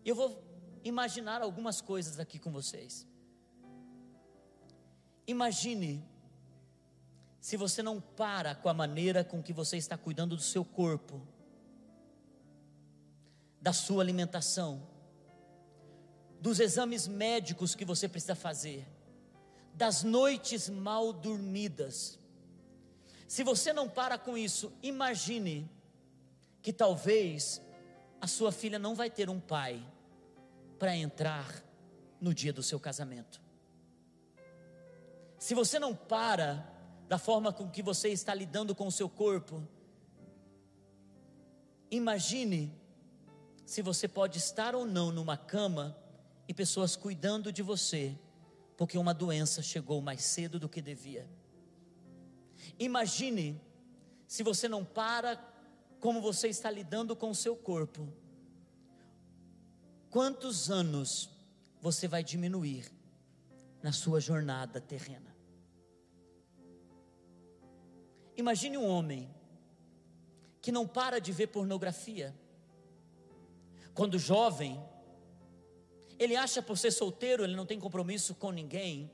Eu 0.04 0.16
vou 0.16 0.44
imaginar 0.84 1.42
algumas 1.42 1.80
coisas 1.80 2.20
aqui 2.20 2.38
com 2.38 2.52
vocês. 2.52 3.08
Imagine 5.26 6.04
se 7.40 7.58
você 7.58 7.84
não 7.84 8.00
para 8.00 8.56
com 8.56 8.70
a 8.70 8.74
maneira 8.74 9.24
com 9.24 9.44
que 9.44 9.52
você 9.52 9.78
está 9.78 9.98
cuidando 9.98 10.36
do 10.36 10.42
seu 10.42 10.64
corpo, 10.64 11.22
da 13.62 13.74
sua 13.74 14.02
alimentação, 14.02 14.88
dos 16.40 16.60
exames 16.60 17.08
médicos 17.08 17.76
que 17.76 17.86
você 17.86 18.08
precisa 18.08 18.36
fazer, 18.36 18.88
das 19.74 20.04
noites 20.04 20.70
mal 20.70 21.12
dormidas, 21.12 22.20
se 23.28 23.44
você 23.44 23.74
não 23.74 23.90
para 23.90 24.18
com 24.18 24.38
isso, 24.38 24.72
imagine 24.82 25.70
que 26.62 26.72
talvez 26.72 27.62
a 28.22 28.28
sua 28.28 28.54
filha 28.54 28.80
não 28.80 28.96
vai 28.96 29.10
ter 29.10 29.30
um 29.30 29.40
pai 29.40 29.86
para 30.80 30.96
entrar 30.96 31.62
no 32.22 32.34
dia 32.34 32.54
do 32.54 32.64
seu 32.64 32.80
casamento. 32.80 33.43
Se 35.44 35.54
você 35.54 35.78
não 35.78 35.94
para 35.94 36.66
da 37.10 37.18
forma 37.18 37.52
com 37.52 37.70
que 37.70 37.84
você 37.84 38.08
está 38.08 38.34
lidando 38.34 38.74
com 38.74 38.88
o 38.88 38.92
seu 38.92 39.10
corpo, 39.10 39.62
imagine 41.92 42.74
se 43.66 43.82
você 43.82 44.08
pode 44.08 44.38
estar 44.38 44.74
ou 44.74 44.86
não 44.86 45.12
numa 45.12 45.36
cama 45.36 45.98
e 46.48 46.54
pessoas 46.54 46.96
cuidando 46.96 47.52
de 47.52 47.62
você, 47.62 48.18
porque 48.78 48.98
uma 48.98 49.14
doença 49.14 49.62
chegou 49.62 50.02
mais 50.02 50.24
cedo 50.24 50.58
do 50.58 50.70
que 50.70 50.82
devia. 50.82 51.30
Imagine 52.80 53.62
se 54.26 54.44
você 54.44 54.70
não 54.70 54.86
para 54.86 55.36
como 56.00 56.22
você 56.22 56.48
está 56.48 56.72
lidando 56.72 57.18
com 57.18 57.30
o 57.30 57.36
seu 57.36 57.58
corpo. 57.58 58.08
Quantos 60.10 60.72
anos 60.72 61.30
você 61.82 62.08
vai 62.08 62.24
diminuir 62.24 62.90
na 63.82 63.92
sua 63.92 64.22
jornada 64.22 64.80
terrena? 64.80 65.33
Imagine 68.36 68.78
um 68.78 68.88
homem 68.88 69.30
que 70.62 70.72
não 70.72 70.88
para 70.88 71.20
de 71.20 71.32
ver 71.32 71.48
pornografia. 71.48 72.34
Quando 73.94 74.18
jovem, 74.18 74.84
ele 76.18 76.36
acha 76.36 76.62
por 76.62 76.78
ser 76.78 76.92
solteiro, 76.92 77.44
ele 77.44 77.56
não 77.56 77.66
tem 77.66 77.80
compromisso 77.80 78.34
com 78.36 78.52
ninguém 78.52 79.12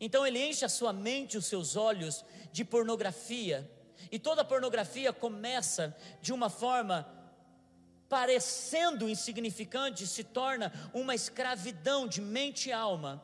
então 0.00 0.26
ele 0.26 0.44
enche 0.44 0.64
a 0.64 0.68
sua 0.68 0.92
mente, 0.92 1.36
os 1.36 1.46
seus 1.46 1.76
olhos 1.76 2.24
de 2.52 2.64
pornografia. 2.64 3.70
E 4.10 4.18
toda 4.18 4.44
pornografia 4.44 5.12
começa 5.12 5.96
de 6.20 6.32
uma 6.32 6.48
forma 6.48 7.06
parecendo 8.08 9.08
insignificante, 9.08 10.06
se 10.06 10.24
torna 10.24 10.72
uma 10.94 11.14
escravidão 11.14 12.06
de 12.06 12.20
mente 12.20 12.68
e 12.68 12.72
alma. 12.72 13.22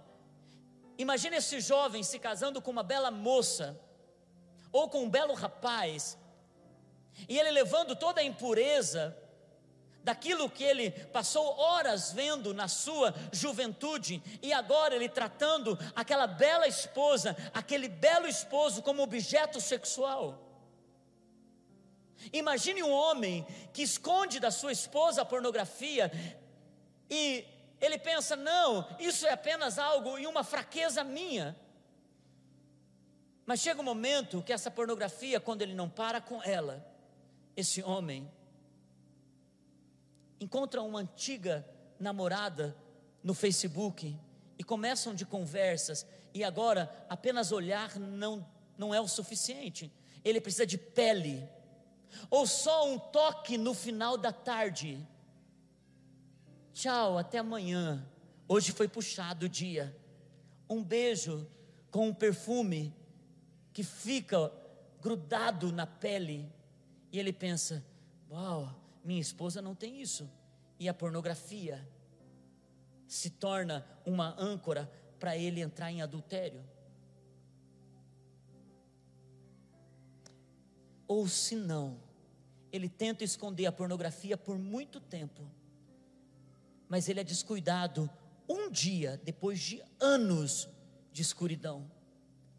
Imagine 0.99 1.37
esse 1.37 1.61
jovem 1.61 2.03
se 2.03 2.19
casando 2.19 2.61
com 2.61 2.71
uma 2.71 2.83
bela 2.83 3.11
moça, 3.11 3.81
ou 4.75 4.89
com 4.89 5.05
um 5.05 5.09
belo 5.09 5.35
rapaz, 5.35 6.19
e 7.29 7.39
ele 7.39 7.53
levando 7.53 7.95
toda 7.95 8.21
a 8.21 8.25
impureza 8.25 9.17
daquilo 10.03 10.51
que 10.51 10.65
ele 10.65 10.91
passou 10.91 11.57
horas 11.57 12.11
vendo 12.11 12.53
na 12.53 12.67
sua 12.67 13.15
juventude, 13.31 14.21
e 14.43 14.53
agora 14.53 14.97
ele 14.97 15.09
tratando 15.09 15.79
aquela 15.95 16.27
bela 16.27 16.67
esposa, 16.67 17.37
aquele 17.55 17.89
belo 17.89 18.27
esposo 18.27 18.83
como 18.83 19.01
objeto 19.01 19.61
sexual. 19.61 20.41
Imagine 22.33 22.83
um 22.83 22.91
homem 22.91 23.47
que 23.73 23.83
esconde 23.83 24.41
da 24.41 24.51
sua 24.51 24.73
esposa 24.73 25.23
a 25.23 25.25
pornografia 25.25 26.11
e 27.09 27.47
ele 27.81 27.97
pensa: 27.99 28.35
não, 28.35 28.89
isso 28.99 29.25
é 29.25 29.31
apenas 29.31 29.79
algo 29.79 30.19
e 30.19 30.27
uma 30.27 30.43
fraqueza 30.43 31.05
minha. 31.05 31.57
Mas 33.47 33.61
chega 33.61 33.81
um 33.81 33.85
momento 33.85 34.43
que 34.43 34.53
essa 34.53 34.71
pornografia, 34.71 35.39
quando 35.39 35.63
ele 35.63 35.75
não 35.75 35.89
para 35.89 36.21
com 36.21 36.43
ela, 36.43 36.87
esse 37.57 37.83
homem 37.83 38.31
encontra 40.41 40.83
uma 40.83 41.01
antiga 41.01 41.67
namorada 41.99 42.77
no 43.23 43.35
Facebook 43.35 44.19
e 44.59 44.65
começam 44.65 45.15
de 45.15 45.25
conversas, 45.25 46.07
e 46.33 46.43
agora 46.43 46.93
apenas 47.09 47.53
olhar 47.53 47.99
não, 47.99 48.47
não 48.77 48.95
é 48.95 49.01
o 49.01 49.09
suficiente, 49.09 49.93
ele 50.25 50.41
precisa 50.41 50.67
de 50.67 50.79
pele, 50.79 51.47
ou 52.31 52.47
só 52.47 52.89
um 52.89 52.99
toque 52.99 53.59
no 53.59 53.75
final 53.75 54.17
da 54.17 54.33
tarde. 54.33 55.07
Tchau, 56.73 57.19
até 57.19 57.39
amanhã. 57.39 58.07
Hoje 58.49 58.73
foi 58.73 58.89
puxado 58.89 59.47
o 59.47 59.49
dia. 59.49 59.97
Um 60.69 60.83
beijo 60.83 61.49
com 61.91 62.09
um 62.09 62.15
perfume 62.15 62.95
que 63.75 63.83
fica 63.83 64.51
grudado 65.03 65.71
na 65.73 65.87
pele. 65.87 66.51
E 67.13 67.19
ele 67.19 67.33
pensa: 67.33 67.85
Uau, 68.31 68.73
minha 69.05 69.21
esposa 69.21 69.61
não 69.61 69.75
tem 69.75 70.01
isso. 70.01 70.31
E 70.79 70.89
a 70.89 70.95
pornografia 70.95 71.87
se 73.07 73.29
torna 73.29 73.87
uma 74.07 74.35
âncora 74.41 74.91
para 75.19 75.37
ele 75.37 75.61
entrar 75.61 75.91
em 75.91 76.01
adultério. 76.01 76.65
Ou 81.07 81.29
se 81.29 81.55
não, 81.55 82.01
ele 82.73 82.89
tenta 82.89 83.25
esconder 83.25 83.67
a 83.67 83.73
pornografia 83.73 84.37
por 84.37 84.59
muito 84.59 85.01
tempo, 85.01 85.43
mas 86.89 87.09
ele 87.09 87.21
é 87.21 87.25
descuidado 87.25 88.11
um 88.49 88.71
dia 88.71 89.21
depois 89.23 89.61
de 89.61 89.83
anos 90.01 90.69
de 91.13 91.23
escuridão. 91.23 91.91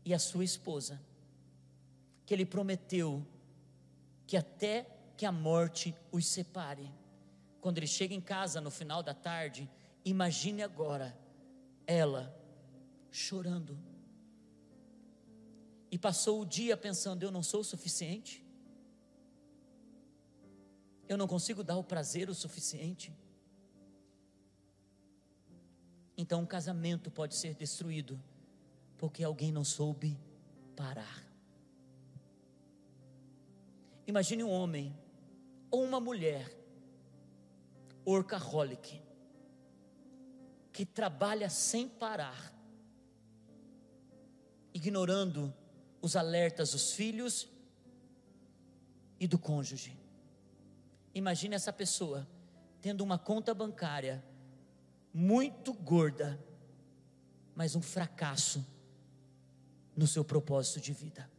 E 0.06 0.13
a 0.13 0.20
sua 0.20 0.46
esposa, 0.46 1.02
que 2.26 2.34
ele 2.34 2.46
prometeu 2.46 3.26
que 4.26 4.38
até 4.38 4.88
que 5.18 5.26
a 5.26 5.32
morte 5.32 5.94
os 6.12 6.28
separe. 6.28 6.89
Quando 7.60 7.80
ele 7.80 7.88
chega 7.88 8.13
em 8.13 8.22
casa 8.22 8.62
no 8.62 8.72
final 8.72 9.02
da 9.02 9.13
tarde, 9.13 9.70
imagine 10.06 10.62
agora 10.62 11.18
ela 11.86 12.34
chorando. 13.12 13.78
E 15.91 15.98
passou 15.98 16.41
o 16.41 16.46
dia 16.46 16.78
pensando: 16.78 17.24
eu 17.24 17.32
não 17.32 17.41
sou 17.41 17.62
o 17.62 17.63
suficiente 17.63 18.46
eu 21.08 21.18
não 21.18 21.28
consigo 21.28 21.63
dar 21.63 21.78
o 21.78 21.84
prazer 21.84 22.30
o 22.30 22.36
suficiente. 22.36 23.13
Então 26.18 26.41
um 26.41 26.46
casamento 26.46 27.12
pode 27.12 27.36
ser 27.36 27.54
destruído 27.54 28.20
porque 29.06 29.24
alguém 29.24 29.52
não 29.52 29.63
soube 29.63 30.20
parar. 30.76 31.24
Imagine 34.08 34.44
um 34.44 34.50
homem 34.50 34.98
ou 35.70 35.84
uma 35.84 36.00
mulher 36.00 36.52
workaholic 38.04 39.00
que 40.74 40.88
trabalha 40.88 41.52
sem 41.52 41.88
parar, 41.88 42.52
ignorando 44.74 45.54
os 46.02 46.15
alertas 46.15 46.72
dos 46.72 46.94
filhos 46.94 47.48
e 49.20 49.28
do 49.28 49.38
cônjuge. 49.38 49.96
Imagine 51.13 51.54
essa 51.54 51.72
pessoa 51.72 52.28
tendo 52.82 53.02
uma 53.04 53.20
conta 53.20 53.54
bancária 53.54 54.26
muito 55.13 55.76
gorda, 55.76 56.44
mas 57.54 57.76
um 57.76 57.84
fracasso 57.84 58.74
no 59.96 60.08
seu 60.08 60.24
propósito 60.24 60.80
de 60.80 60.94
vida. 60.94 61.30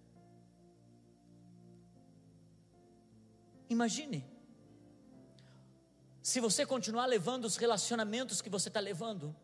Imagine, 3.68 4.24
se 6.22 6.40
você 6.40 6.64
continuar 6.64 7.06
levando 7.06 7.44
os 7.44 7.56
relacionamentos 7.56 8.40
que 8.40 8.48
você 8.48 8.68
está 8.68 8.80
levando, 8.80 9.34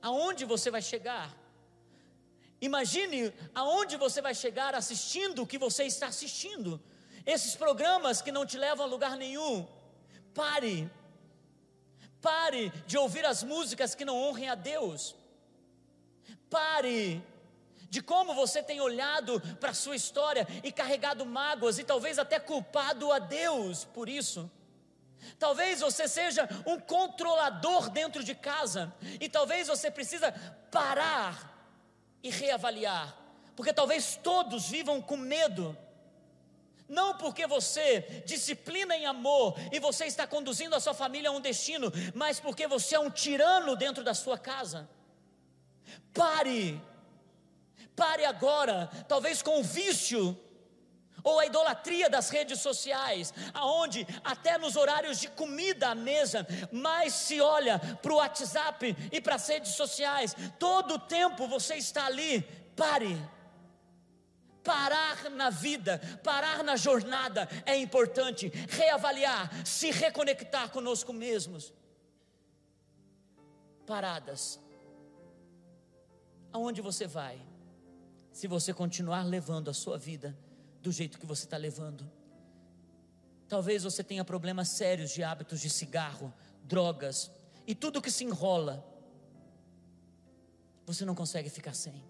aonde 0.00 0.44
você 0.44 0.70
vai 0.70 0.82
chegar? 0.82 1.34
Imagine 2.60 3.32
aonde 3.54 3.96
você 3.96 4.22
vai 4.22 4.34
chegar 4.34 4.74
assistindo 4.74 5.42
o 5.42 5.46
que 5.46 5.58
você 5.58 5.84
está 5.84 6.06
assistindo. 6.06 6.80
Esses 7.24 7.56
programas 7.56 8.22
que 8.22 8.32
não 8.32 8.46
te 8.46 8.56
levam 8.56 8.86
a 8.86 8.88
lugar 8.88 9.16
nenhum, 9.16 9.66
pare. 10.34 10.90
Pare 12.20 12.70
de 12.86 12.96
ouvir 12.96 13.24
as 13.24 13.42
músicas 13.42 13.94
que 13.94 14.04
não 14.04 14.16
honrem 14.16 14.48
a 14.48 14.54
Deus. 14.54 15.14
Pare 16.50 17.22
de 17.88 18.02
como 18.02 18.34
você 18.34 18.62
tem 18.62 18.80
olhado 18.80 19.40
para 19.60 19.70
a 19.70 19.74
sua 19.74 19.96
história 19.96 20.46
e 20.62 20.72
carregado 20.72 21.24
mágoas 21.24 21.78
e 21.78 21.84
talvez 21.84 22.18
até 22.18 22.38
culpado 22.38 23.10
a 23.12 23.18
Deus 23.18 23.84
por 23.84 24.08
isso. 24.08 24.50
Talvez 25.38 25.80
você 25.80 26.06
seja 26.06 26.48
um 26.66 26.78
controlador 26.78 27.90
dentro 27.90 28.22
de 28.22 28.34
casa 28.34 28.92
e 29.20 29.28
talvez 29.28 29.68
você 29.68 29.90
precisa 29.90 30.32
parar 30.70 31.52
e 32.22 32.30
reavaliar, 32.30 33.16
porque 33.54 33.72
talvez 33.72 34.18
todos 34.22 34.68
vivam 34.68 35.00
com 35.00 35.16
medo 35.16 35.76
não 36.88 37.16
porque 37.16 37.46
você 37.46 38.22
disciplina 38.24 38.96
em 38.96 39.06
amor 39.06 39.56
e 39.72 39.80
você 39.80 40.06
está 40.06 40.26
conduzindo 40.26 40.76
a 40.76 40.80
sua 40.80 40.94
família 40.94 41.30
a 41.30 41.32
um 41.32 41.40
destino, 41.40 41.92
mas 42.14 42.38
porque 42.38 42.66
você 42.68 42.94
é 42.94 43.00
um 43.00 43.10
tirano 43.10 43.74
dentro 43.74 44.04
da 44.04 44.14
sua 44.14 44.38
casa. 44.38 44.88
Pare, 46.12 46.80
pare 47.94 48.24
agora, 48.24 48.90
talvez 49.08 49.42
com 49.42 49.60
o 49.60 49.64
vício 49.64 50.38
ou 51.22 51.40
a 51.40 51.46
idolatria 51.46 52.08
das 52.08 52.30
redes 52.30 52.60
sociais, 52.60 53.34
aonde 53.52 54.06
até 54.22 54.56
nos 54.58 54.76
horários 54.76 55.18
de 55.18 55.28
comida 55.28 55.88
à 55.88 55.94
mesa, 55.94 56.46
mais 56.70 57.14
se 57.14 57.40
olha 57.40 57.78
para 57.78 58.12
o 58.12 58.16
WhatsApp 58.16 58.96
e 59.10 59.20
para 59.20 59.34
as 59.34 59.48
redes 59.48 59.74
sociais, 59.74 60.36
todo 60.58 60.94
o 60.94 60.98
tempo 60.98 61.48
você 61.48 61.74
está 61.74 62.06
ali. 62.06 62.42
Pare 62.76 63.18
Parar 64.66 65.30
na 65.30 65.48
vida, 65.48 66.00
parar 66.24 66.64
na 66.64 66.74
jornada 66.74 67.48
é 67.64 67.76
importante. 67.76 68.48
Reavaliar, 68.68 69.48
se 69.64 69.92
reconectar 69.92 70.70
conosco 70.70 71.12
mesmos. 71.12 71.72
Paradas. 73.86 74.58
Aonde 76.52 76.80
você 76.80 77.06
vai? 77.06 77.40
Se 78.32 78.46
você 78.46 78.72
continuar 78.72 79.22
levando 79.22 79.68
a 79.68 79.74
sua 79.74 79.98
vida 79.98 80.36
do 80.82 80.92
jeito 80.92 81.18
que 81.18 81.26
você 81.26 81.44
está 81.44 81.56
levando. 81.56 82.10
Talvez 83.48 83.82
você 83.82 84.02
tenha 84.02 84.24
problemas 84.24 84.68
sérios 84.68 85.10
de 85.10 85.22
hábitos 85.22 85.60
de 85.60 85.70
cigarro, 85.70 86.32
drogas 86.62 87.30
e 87.66 87.74
tudo 87.74 88.02
que 88.02 88.10
se 88.10 88.24
enrola. 88.24 88.84
Você 90.84 91.04
não 91.04 91.14
consegue 91.14 91.48
ficar 91.48 91.74
sem 91.74 92.02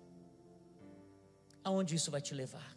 aonde 1.66 1.96
isso 1.96 2.12
vai 2.12 2.20
te 2.20 2.33
levar? 2.33 2.77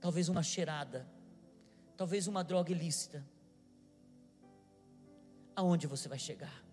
Talvez 0.00 0.30
uma 0.30 0.42
cheirada, 0.42 1.06
talvez 1.94 2.26
uma 2.26 2.42
droga 2.42 2.72
ilícita. 2.72 3.22
Aonde 5.54 5.86
você 5.86 6.08
vai 6.08 6.18
chegar? 6.18 6.63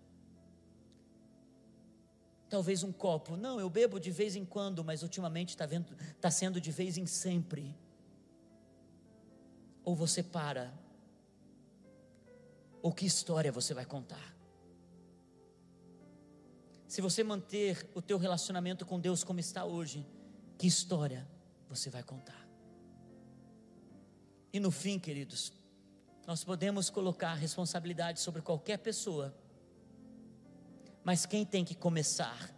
Talvez 2.52 2.82
um 2.82 2.92
copo. 2.92 3.34
Não, 3.34 3.58
eu 3.58 3.70
bebo 3.70 3.98
de 3.98 4.10
vez 4.10 4.36
em 4.36 4.44
quando, 4.44 4.84
mas 4.84 5.02
ultimamente 5.02 5.56
está 5.56 5.66
tá 6.20 6.30
sendo 6.30 6.60
de 6.60 6.70
vez 6.70 6.98
em 6.98 7.06
sempre. 7.06 7.74
Ou 9.82 9.96
você 9.96 10.22
para. 10.22 10.70
Ou 12.82 12.92
que 12.92 13.06
história 13.06 13.50
você 13.50 13.72
vai 13.72 13.86
contar? 13.86 14.36
Se 16.86 17.00
você 17.00 17.24
manter 17.24 17.88
o 17.94 18.02
teu 18.02 18.18
relacionamento 18.18 18.84
com 18.84 19.00
Deus 19.00 19.24
como 19.24 19.40
está 19.40 19.64
hoje, 19.64 20.06
que 20.58 20.66
história 20.66 21.26
você 21.70 21.88
vai 21.88 22.02
contar? 22.02 22.46
E 24.52 24.60
no 24.60 24.70
fim, 24.70 24.98
queridos, 24.98 25.54
nós 26.26 26.44
podemos 26.44 26.90
colocar 26.90 27.32
responsabilidade 27.32 28.20
sobre 28.20 28.42
qualquer 28.42 28.76
pessoa, 28.76 29.34
mas 31.04 31.26
quem 31.26 31.44
tem 31.44 31.64
que 31.64 31.74
começar 31.74 32.54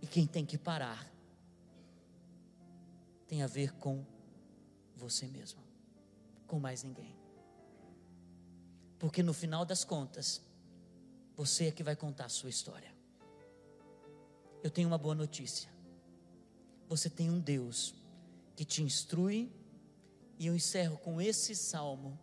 e 0.00 0.06
quem 0.06 0.26
tem 0.26 0.44
que 0.44 0.58
parar 0.58 1.10
tem 3.26 3.42
a 3.42 3.46
ver 3.46 3.72
com 3.74 4.04
você 4.96 5.26
mesmo, 5.26 5.62
com 6.46 6.58
mais 6.58 6.82
ninguém. 6.82 7.16
Porque 8.98 9.22
no 9.22 9.32
final 9.32 9.64
das 9.64 9.84
contas, 9.84 10.42
você 11.36 11.68
é 11.68 11.70
que 11.70 11.82
vai 11.82 11.96
contar 11.96 12.26
a 12.26 12.28
sua 12.28 12.50
história. 12.50 12.92
Eu 14.62 14.70
tenho 14.70 14.88
uma 14.88 14.98
boa 14.98 15.14
notícia. 15.14 15.70
Você 16.88 17.08
tem 17.08 17.30
um 17.30 17.38
Deus 17.38 17.94
que 18.56 18.64
te 18.64 18.82
instrui, 18.82 19.50
e 20.38 20.46
eu 20.46 20.56
encerro 20.56 20.98
com 20.98 21.20
esse 21.20 21.54
salmo 21.54 22.18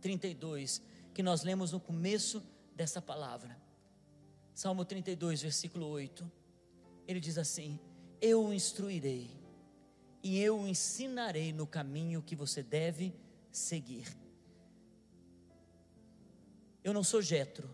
32 0.00 0.82
que 1.14 1.22
nós 1.22 1.42
lemos 1.42 1.72
no 1.72 1.80
começo 1.80 2.42
dessa 2.74 3.00
palavra. 3.00 3.56
Salmo 4.54 4.84
32, 4.84 5.42
versículo 5.42 5.86
8. 5.86 6.30
Ele 7.06 7.20
diz 7.20 7.38
assim: 7.38 7.78
Eu 8.20 8.46
o 8.46 8.52
instruirei 8.52 9.30
e 10.22 10.38
eu 10.38 10.60
o 10.60 10.66
ensinarei 10.66 11.52
no 11.52 11.66
caminho 11.66 12.22
que 12.22 12.36
você 12.36 12.62
deve 12.62 13.14
seguir. 13.50 14.06
Eu 16.82 16.94
não 16.94 17.02
sou 17.02 17.20
Jetro, 17.20 17.68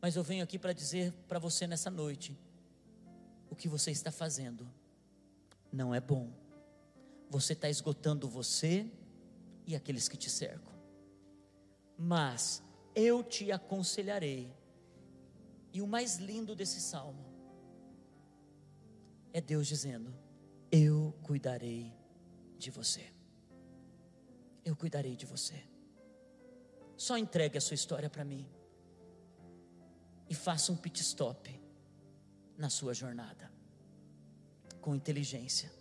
mas 0.00 0.16
eu 0.16 0.22
venho 0.22 0.44
aqui 0.44 0.58
para 0.58 0.72
dizer 0.72 1.12
para 1.26 1.38
você 1.38 1.66
nessa 1.66 1.90
noite: 1.90 2.38
o 3.50 3.56
que 3.56 3.68
você 3.68 3.90
está 3.90 4.10
fazendo 4.10 4.68
não 5.72 5.94
é 5.94 6.00
bom. 6.00 6.30
Você 7.30 7.52
está 7.52 7.68
esgotando 7.68 8.28
você 8.28 8.90
e 9.66 9.76
aqueles 9.76 10.08
que 10.08 10.16
te 10.16 10.30
cercam. 10.30 10.72
Mas 11.98 12.62
eu 12.94 13.22
te 13.22 13.52
aconselharei. 13.52 14.50
E 15.72 15.82
o 15.82 15.86
mais 15.86 16.16
lindo 16.16 16.54
desse 16.54 16.80
salmo 16.80 17.24
é 19.32 19.40
Deus 19.40 19.66
dizendo: 19.66 20.14
Eu 20.70 21.14
cuidarei 21.22 21.92
de 22.56 22.70
você. 22.70 23.12
Eu 24.64 24.76
cuidarei 24.76 25.16
de 25.16 25.26
você. 25.26 25.62
Só 26.96 27.16
entregue 27.16 27.56
a 27.56 27.60
sua 27.60 27.74
história 27.74 28.10
para 28.10 28.24
mim. 28.24 28.46
E 30.28 30.34
faça 30.34 30.72
um 30.72 30.76
pit 30.76 31.00
stop 31.00 31.58
na 32.56 32.68
sua 32.68 32.92
jornada. 32.92 33.50
Com 34.80 34.94
inteligência. 34.94 35.72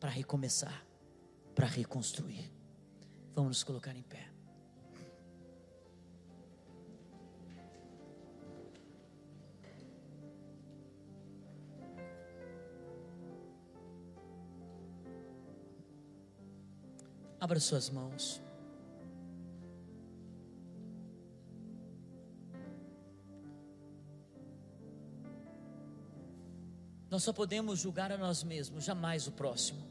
Para 0.00 0.10
recomeçar. 0.10 0.84
Para 1.54 1.66
reconstruir. 1.66 2.52
Vamos 3.34 3.50
nos 3.50 3.64
colocar 3.64 3.94
em 3.96 4.02
pé. 4.02 4.33
Abra 17.44 17.60
suas 17.60 17.90
mãos. 17.90 18.40
Nós 27.10 27.22
só 27.22 27.34
podemos 27.34 27.78
julgar 27.78 28.10
a 28.10 28.16
nós 28.16 28.42
mesmos, 28.42 28.82
jamais 28.82 29.26
o 29.26 29.32
próximo. 29.32 29.84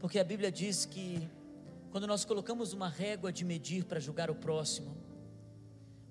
Porque 0.00 0.18
a 0.18 0.24
Bíblia 0.24 0.50
diz 0.50 0.84
que 0.84 1.30
quando 1.92 2.08
nós 2.08 2.24
colocamos 2.24 2.72
uma 2.72 2.88
régua 2.88 3.32
de 3.32 3.44
medir 3.44 3.84
para 3.84 4.00
julgar 4.00 4.28
o 4.28 4.34
próximo, 4.34 4.96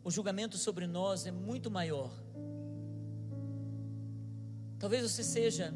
o 0.05 0.09
julgamento 0.09 0.57
sobre 0.57 0.87
nós 0.87 1.25
é 1.25 1.31
muito 1.31 1.69
maior. 1.69 2.13
Talvez 4.79 5.03
você 5.03 5.21
seja 5.21 5.73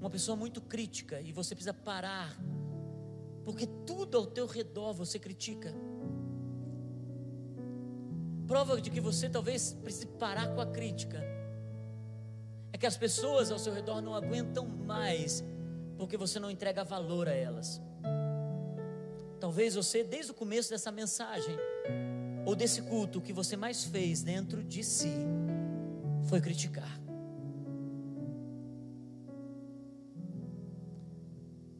uma 0.00 0.08
pessoa 0.08 0.34
muito 0.34 0.62
crítica 0.62 1.20
e 1.20 1.32
você 1.32 1.54
precisa 1.54 1.74
parar, 1.74 2.34
porque 3.48 3.66
tudo 3.86 4.18
ao 4.18 4.26
teu 4.26 4.44
redor 4.44 4.92
você 4.92 5.18
critica. 5.18 5.72
Prova 8.46 8.78
de 8.78 8.90
que 8.90 9.00
você 9.00 9.26
talvez 9.26 9.72
precise 9.72 10.06
parar 10.06 10.54
com 10.54 10.60
a 10.60 10.66
crítica 10.66 11.18
é 12.70 12.76
que 12.76 12.84
as 12.84 12.98
pessoas 12.98 13.50
ao 13.50 13.58
seu 13.58 13.72
redor 13.72 14.02
não 14.02 14.14
aguentam 14.14 14.66
mais, 14.66 15.42
porque 15.96 16.14
você 16.14 16.38
não 16.38 16.50
entrega 16.50 16.84
valor 16.84 17.26
a 17.26 17.32
elas. 17.32 17.80
Talvez 19.40 19.76
você, 19.76 20.04
desde 20.04 20.30
o 20.30 20.34
começo 20.34 20.68
dessa 20.68 20.92
mensagem, 20.92 21.56
ou 22.44 22.54
desse 22.54 22.82
culto, 22.82 23.18
o 23.18 23.22
que 23.22 23.32
você 23.32 23.56
mais 23.56 23.82
fez 23.82 24.22
dentro 24.22 24.62
de 24.62 24.84
si 24.84 25.24
foi 26.28 26.42
criticar. 26.42 27.00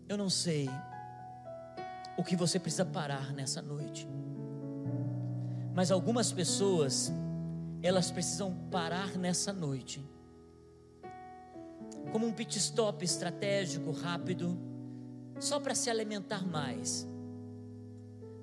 Eu 0.09 0.17
não 0.17 0.31
sei 0.31 0.67
o 2.19 2.25
que 2.25 2.35
você 2.35 2.59
precisa 2.59 2.85
parar 2.85 3.33
nessa 3.33 3.63
noite, 3.63 4.09
mas 5.73 5.93
algumas 5.93 6.33
pessoas, 6.33 7.13
elas 7.81 8.11
precisam 8.11 8.53
parar 8.73 9.17
nessa 9.17 9.53
noite. 9.53 10.05
Como 12.11 12.27
um 12.27 12.33
pit 12.33 12.59
stop 12.59 13.05
estratégico, 13.05 13.93
rápido, 13.93 14.59
só 15.39 15.61
para 15.61 15.77
se 15.77 15.89
alimentar 15.89 16.45
mais, 16.45 17.07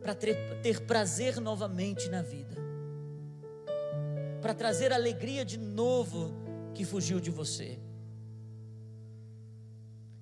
para 0.02 0.16
ter, 0.16 0.86
prazer 0.88 1.42
novamente 1.42 2.08
na 2.08 2.22
vida, 2.22 2.56
para 4.42 4.54
trazer 4.54 4.94
alegria 4.94 5.44
de 5.44 5.60
novo 5.60 6.32
que 6.74 6.86
fugiu 6.86 7.20
de 7.20 7.30
você, 7.30 7.78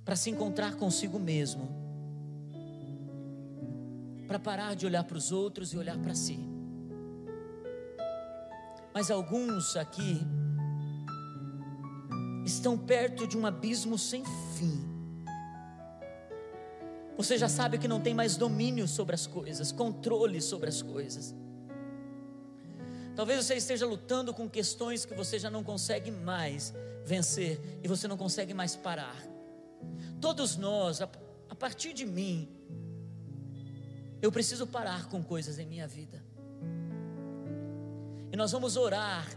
para 0.04 0.16
se 0.16 0.32
encontrar 0.32 0.74
consigo 0.74 1.20
mesmo, 1.20 1.83
para 4.34 4.40
parar 4.40 4.76
de 4.76 4.86
olhar 4.88 5.04
para 5.04 5.18
os 5.18 5.32
outros 5.32 5.74
e 5.74 5.78
olhar 5.78 5.98
para 6.00 6.16
si. 6.16 6.40
Mas 8.92 9.12
alguns 9.12 9.76
aqui 9.76 10.26
estão 12.44 12.76
perto 12.76 13.28
de 13.28 13.38
um 13.38 13.46
abismo 13.46 13.96
sem 13.96 14.24
fim. 14.58 14.90
Você 17.16 17.38
já 17.38 17.48
sabe 17.48 17.78
que 17.78 17.88
não 17.88 18.02
tem 18.02 18.16
mais 18.16 18.36
domínio 18.36 18.88
sobre 18.88 19.14
as 19.14 19.28
coisas, 19.28 19.72
controle 19.72 20.42
sobre 20.42 20.70
as 20.70 20.82
coisas. 20.82 21.36
Talvez 23.16 23.46
você 23.46 23.54
esteja 23.54 23.86
lutando 23.86 24.34
com 24.34 24.50
questões 24.50 25.06
que 25.06 25.14
você 25.14 25.38
já 25.38 25.52
não 25.52 25.64
consegue 25.64 26.10
mais 26.10 26.74
vencer 27.06 27.62
e 27.84 27.88
você 27.88 28.08
não 28.08 28.18
consegue 28.18 28.54
mais 28.54 28.76
parar. 28.76 29.24
Todos 30.20 30.58
nós, 30.58 31.02
a, 31.02 31.08
partir 31.56 31.94
de 31.94 32.04
mim, 32.04 32.50
eu 34.24 34.32
preciso 34.32 34.66
parar 34.66 35.10
com 35.10 35.22
coisas 35.22 35.60
em 35.60 35.66
minha 35.66 35.86
vida. 35.86 36.24
E 38.32 38.38
nós 38.38 38.54
vamos 38.54 38.78
orar 38.78 39.28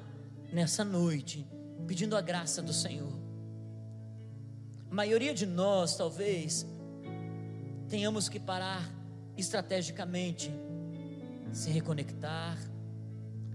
nessa 0.53 0.84
noite 0.84 1.45
pedindo 1.89 2.16
a 2.16 2.20
graça 2.20 2.62
do 2.62 2.72
Senhor. 2.72 3.12
A 4.89 4.95
maioria 4.95 5.34
de 5.34 5.45
nós, 5.45 5.97
talvez, 5.97 6.64
tenhamos 7.89 8.28
que 8.28 8.39
parar 8.39 8.89
estrategicamente, 9.37 10.53
se 11.53 11.68
reconectar, 11.68 12.57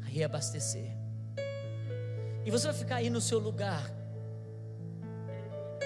reabastecer. 0.01 0.97
E 2.45 2.51
você 2.51 2.67
vai 2.67 2.75
ficar 2.75 2.95
aí 2.97 3.09
no 3.09 3.21
seu 3.21 3.39
lugar, 3.39 3.89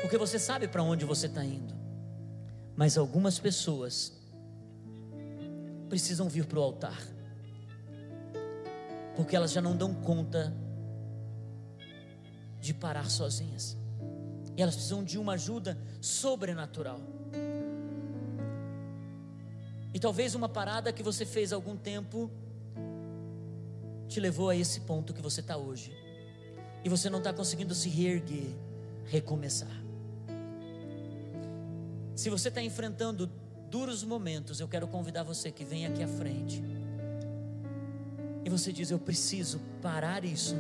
porque 0.02 0.18
você 0.18 0.40
sabe 0.40 0.68
para 0.68 0.82
onde 0.82 1.06
você 1.06 1.28
está 1.28 1.46
indo. 1.46 1.76
Mas 2.76 2.98
algumas 2.98 3.38
pessoas 3.38 4.15
precisam 5.90 6.28
vir 6.28 6.46
para 6.46 6.60
o 6.60 6.64
altar, 6.64 7.00
porque 9.16 9.36
elas 9.36 9.52
já 9.52 9.62
não 9.62 9.76
dão 9.76 9.94
conta 9.94 10.54
de 12.60 12.74
parar 12.74 13.10
sozinhas. 13.10 13.78
E 14.58 14.62
elas 14.62 14.76
precisam 14.76 15.04
de 15.04 15.18
uma 15.18 15.34
ajuda 15.34 15.78
sobrenatural. 16.02 17.00
E 19.94 20.00
talvez 20.00 20.36
uma 20.36 20.50
parada 20.50 20.92
que 20.92 21.04
você 21.04 21.26
fez 21.26 21.54
há 21.54 21.56
algum 21.56 21.78
tempo 21.78 22.30
te 24.08 24.20
levou 24.20 24.50
a 24.50 24.56
esse 24.56 24.82
ponto 24.82 25.14
que 25.14 25.22
você 25.22 25.42
está 25.42 25.58
hoje. 25.58 25.96
E 26.84 26.90
você 26.90 27.10
não 27.10 27.20
está 27.20 27.34
conseguindo 27.34 27.74
se 27.74 27.90
reerguer, 27.90 28.50
recomeçar. 29.06 29.84
Se 32.16 32.30
você 32.30 32.48
está 32.48 32.62
enfrentando 32.62 33.30
duros 33.70 34.04
momentos, 34.04 34.60
eu 34.60 34.68
quero 34.68 34.88
convidar 34.88 35.24
você 35.24 35.52
que 35.52 35.64
venha 35.64 35.90
aqui 35.90 36.04
à 36.04 36.08
frente. 36.08 36.64
E 38.44 38.50
você 38.50 38.72
diz: 38.72 38.92
Eu 38.92 39.00
preciso 39.00 39.60
parar 39.82 40.24
isso 40.24 40.56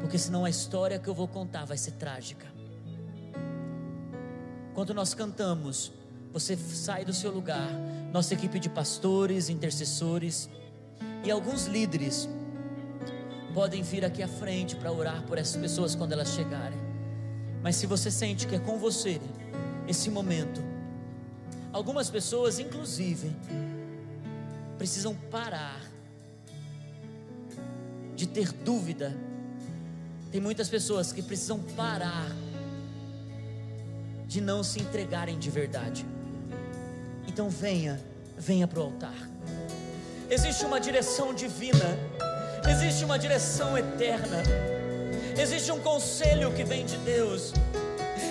porque 0.00 0.16
senão 0.18 0.44
a 0.44 0.50
história 0.50 0.98
que 0.98 1.08
eu 1.08 1.14
vou 1.14 1.28
contar 1.28 1.64
vai 1.64 1.76
ser 1.76 1.92
trágica. 1.92 2.46
Quando 4.74 4.94
nós 4.94 5.12
cantamos, 5.12 5.92
você 6.32 6.56
sai 6.56 7.04
do 7.04 7.12
seu 7.12 7.30
lugar, 7.30 7.70
nossa 8.12 8.32
equipe 8.32 8.58
de 8.58 8.68
pastores, 8.68 9.50
intercessores 9.50 10.48
e 11.22 11.30
alguns 11.30 11.66
líderes 11.66 12.28
podem 13.52 13.82
vir 13.82 14.04
aqui 14.04 14.22
à 14.22 14.28
frente 14.28 14.74
para 14.76 14.90
orar 14.90 15.22
por 15.24 15.36
essas 15.36 15.56
pessoas 15.60 15.94
quando 15.94 16.12
elas 16.12 16.28
chegarem. 16.30 16.78
Mas 17.62 17.76
se 17.76 17.86
você 17.86 18.10
sente 18.10 18.46
que 18.46 18.54
é 18.54 18.58
com 18.58 18.78
você 18.78 19.20
esse 19.86 20.08
momento, 20.08 20.62
algumas 21.72 22.10
pessoas, 22.10 22.58
inclusive, 22.58 23.30
precisam 24.78 25.14
parar 25.14 25.80
de 28.14 28.26
ter 28.26 28.52
dúvida 28.52 29.14
tem 30.30 30.40
muitas 30.40 30.68
pessoas 30.68 31.12
que 31.12 31.22
precisam 31.22 31.58
parar 31.76 32.30
de 34.26 34.40
não 34.40 34.62
se 34.62 34.80
entregarem 34.80 35.36
de 35.36 35.50
verdade. 35.50 36.06
Então 37.26 37.50
venha, 37.50 38.00
venha 38.38 38.66
para 38.68 38.78
o 38.78 38.82
altar. 38.84 39.28
Existe 40.30 40.64
uma 40.64 40.80
direção 40.80 41.34
divina, 41.34 41.98
existe 42.70 43.04
uma 43.04 43.18
direção 43.18 43.76
eterna, 43.76 44.40
existe 45.36 45.72
um 45.72 45.80
conselho 45.80 46.52
que 46.52 46.62
vem 46.62 46.86
de 46.86 46.96
Deus. 46.98 47.52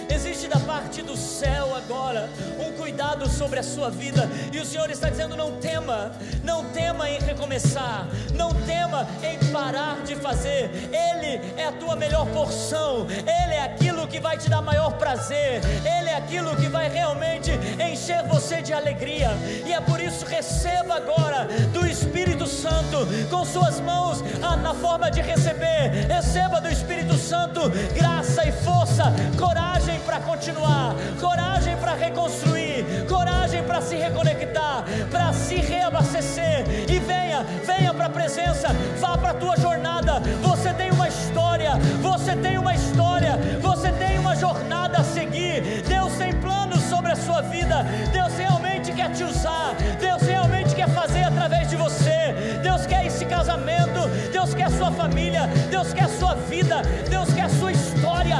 Existe 0.10 0.48
da 0.48 0.60
parte 0.60 1.02
do 1.02 1.16
céu 1.16 1.76
agora 1.76 2.30
um 2.60 2.72
cuidado 2.74 3.30
sobre 3.30 3.60
a 3.60 3.64
sua 3.64 3.90
vida, 3.90 4.28
e 4.52 4.60
o 4.60 4.66
Senhor 4.66 4.90
está 4.90 5.10
dizendo: 5.10 5.36
não 5.36 5.58
tema, 5.58 6.12
não 6.44 6.66
tema 6.72 7.10
em 7.10 7.20
recomeçar, 7.20 8.08
não 8.34 8.50
tema 8.54 9.08
em 9.24 9.38
parar 9.52 10.02
de 10.04 10.16
fazer. 10.16 10.72
Ele 10.92 11.40
é 11.58 11.66
a 11.66 11.72
tua 11.72 11.96
melhor 11.96 12.26
porção, 12.28 13.06
Ele 13.10 13.54
é 13.54 13.64
aquilo 13.64 14.08
que 14.08 14.20
vai 14.20 14.38
te 14.38 14.50
dar 14.50 14.62
maior 14.62 14.94
prazer, 14.94 15.62
Ele 15.86 16.10
é 16.10 16.16
aquilo 16.16 16.56
que 16.56 16.68
vai 16.68 16.90
realmente 16.90 17.52
encher 17.80 18.24
você 18.24 18.62
de 18.62 18.74
alegria, 18.74 19.30
e 19.66 19.74
é 19.74 19.80
por 19.80 20.00
isso 20.00 20.26
receba 20.26 20.96
agora 20.96 21.48
do 21.72 21.86
Espírito 21.86 22.48
Santo 22.48 23.08
com 23.30 23.46
suas 23.46 23.80
mãos 23.80 24.24
ah, 24.42 24.58
na 24.58 24.74
forma 24.74 25.12
de 25.12 25.22
receber, 25.22 26.08
receba 26.08 26.60
do 26.60 26.70
Espírito 26.70 27.16
Santo 27.16 27.70
graça 27.96 28.48
e 28.48 28.52
força, 28.52 29.14
coragem 29.38 29.99
continuar, 30.20 30.96
coragem 31.20 31.76
para 31.78 31.94
reconstruir, 31.94 32.86
coragem 33.08 33.64
para 33.64 33.82
se 33.82 33.96
reconectar, 33.96 34.84
para 35.10 35.34
se 35.34 35.56
reabastecer. 35.56 36.66
E 36.88 37.00
venha, 37.00 37.46
venha 37.66 37.94
para 37.94 38.06
a 38.06 38.10
presença, 38.10 38.70
vá 39.00 39.18
para 39.18 39.32
a 39.32 39.34
tua 39.34 39.58
jornada. 39.58 40.20
Você 40.42 40.74
tem 40.74 40.92
uma 40.92 41.08
história, 41.08 41.72
você 42.02 42.36
tem 42.36 42.58
uma 42.58 42.74
história, 42.74 43.38
você 43.62 43.92
tem 43.92 44.18
uma 44.20 44.36
jornada 44.36 45.00
a 45.00 45.04
seguir. 45.04 45.84
Deus 45.88 46.14
tem 46.14 46.34
planos 46.34 46.82
sobre 46.84 47.12
a 47.12 47.16
sua 47.16 47.42
vida, 47.42 47.86
Deus 48.12 48.34
realmente 48.38 48.92
quer 48.92 49.12
te 49.12 49.24
usar, 49.24 49.76
Deus 50.00 50.22
realmente 50.22 50.76
quer 50.76 50.90
fazer 50.90 51.24
através 51.24 51.70
de 51.70 51.76
você. 51.76 52.34
Deus 52.62 52.86
quer 52.86 53.06
esse 53.06 53.26
casamento, 53.26 54.08
Deus 54.32 54.54
quer 54.54 54.70
sua 54.72 54.92
família, 54.92 55.48
Deus 55.70 55.94
quer 55.94 56.08
sua 56.10 56.36
vida, 56.36 56.82
Deus 57.10 57.34
quer 57.34 57.50
sua 57.50 57.72
história 57.72 58.40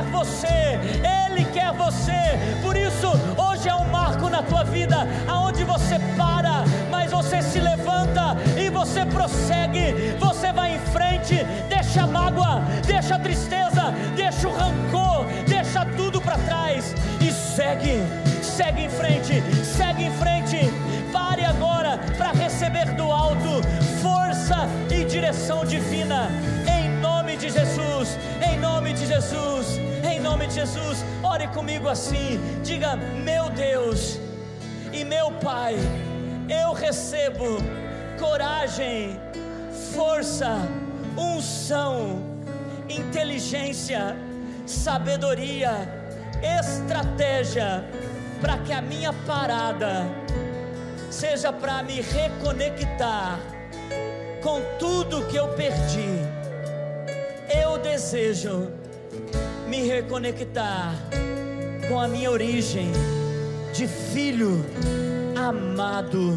quer 0.00 0.04
você, 0.10 0.80
Ele 1.26 1.44
quer 1.46 1.72
você. 1.72 2.38
Por 2.62 2.76
isso, 2.76 3.08
hoje 3.36 3.68
é 3.68 3.74
um 3.74 3.88
marco 3.90 4.28
na 4.28 4.42
tua 4.42 4.64
vida, 4.64 5.06
aonde 5.28 5.64
você 5.64 5.98
para, 6.16 6.64
mas 6.90 7.10
você 7.10 7.42
se 7.42 7.60
levanta 7.60 8.36
e 8.56 8.70
você 8.70 9.04
prossegue, 9.04 10.16
você 10.18 10.52
vai 10.52 10.76
em 10.76 10.78
frente, 10.78 11.44
deixa 11.68 12.02
a 12.02 12.06
mágoa, 12.06 12.62
deixa 12.86 13.16
a 13.16 13.18
tristeza, 13.18 13.92
deixa 14.16 14.48
o 14.48 14.56
rancor, 14.56 15.26
deixa 15.46 15.84
tudo 15.96 16.20
para 16.20 16.38
trás 16.38 16.94
e 17.20 17.30
segue, 17.30 18.02
segue 18.42 18.84
em 18.84 18.88
frente, 18.88 19.42
segue 19.64 20.04
em 20.04 20.12
frente. 20.12 20.58
Pare 21.12 21.44
agora 21.44 21.98
para 22.16 22.30
receber 22.30 22.94
do 22.94 23.10
alto 23.10 23.60
força 24.00 24.68
e 24.90 25.04
direção 25.04 25.64
divina 25.64 26.30
de 27.40 27.48
Jesus, 27.48 28.18
em 28.46 28.58
nome 28.58 28.92
de 28.92 29.06
Jesus, 29.06 29.78
em 30.04 30.20
nome 30.20 30.46
de 30.46 30.56
Jesus. 30.56 31.02
Ore 31.22 31.48
comigo 31.48 31.88
assim, 31.88 32.38
diga: 32.62 32.96
Meu 32.96 33.48
Deus 33.48 34.20
e 34.92 35.04
meu 35.04 35.32
Pai, 35.32 35.74
eu 36.50 36.74
recebo 36.74 37.56
coragem, 38.18 39.18
força, 39.94 40.58
unção, 41.16 42.20
inteligência, 42.90 44.14
sabedoria, 44.66 45.72
estratégia 46.60 47.82
para 48.42 48.58
que 48.58 48.72
a 48.72 48.82
minha 48.82 49.14
parada 49.26 50.06
seja 51.10 51.50
para 51.50 51.82
me 51.82 52.02
reconectar 52.02 53.40
com 54.42 54.60
tudo 54.78 55.26
que 55.26 55.36
eu 55.36 55.48
perdi 55.54 56.29
eu 57.50 57.78
desejo 57.78 58.70
me 59.68 59.82
reconectar 59.82 60.94
com 61.88 61.98
a 61.98 62.06
minha 62.06 62.30
origem 62.30 62.90
de 63.72 63.86
filho 63.86 64.64
amado 65.36 66.36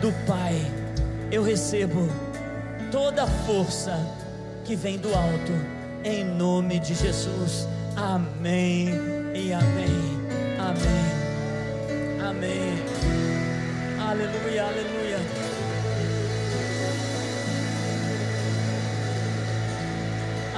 do 0.00 0.12
Pai. 0.26 0.54
Eu 1.30 1.42
recebo 1.42 2.08
toda 2.90 3.24
a 3.24 3.26
força 3.26 3.98
que 4.64 4.76
vem 4.76 4.98
do 4.98 5.08
alto, 5.08 5.52
em 6.04 6.24
nome 6.24 6.78
de 6.78 6.94
Jesus. 6.94 7.68
Amém 7.96 8.88
e 9.34 9.52
amém. 9.52 10.16
Amém. 10.58 11.16
Amém. 12.28 12.84
Aleluia, 14.00 14.64
aleluia. 14.64 14.95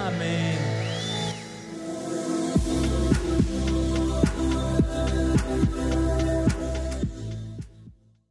Amém. 0.08 0.77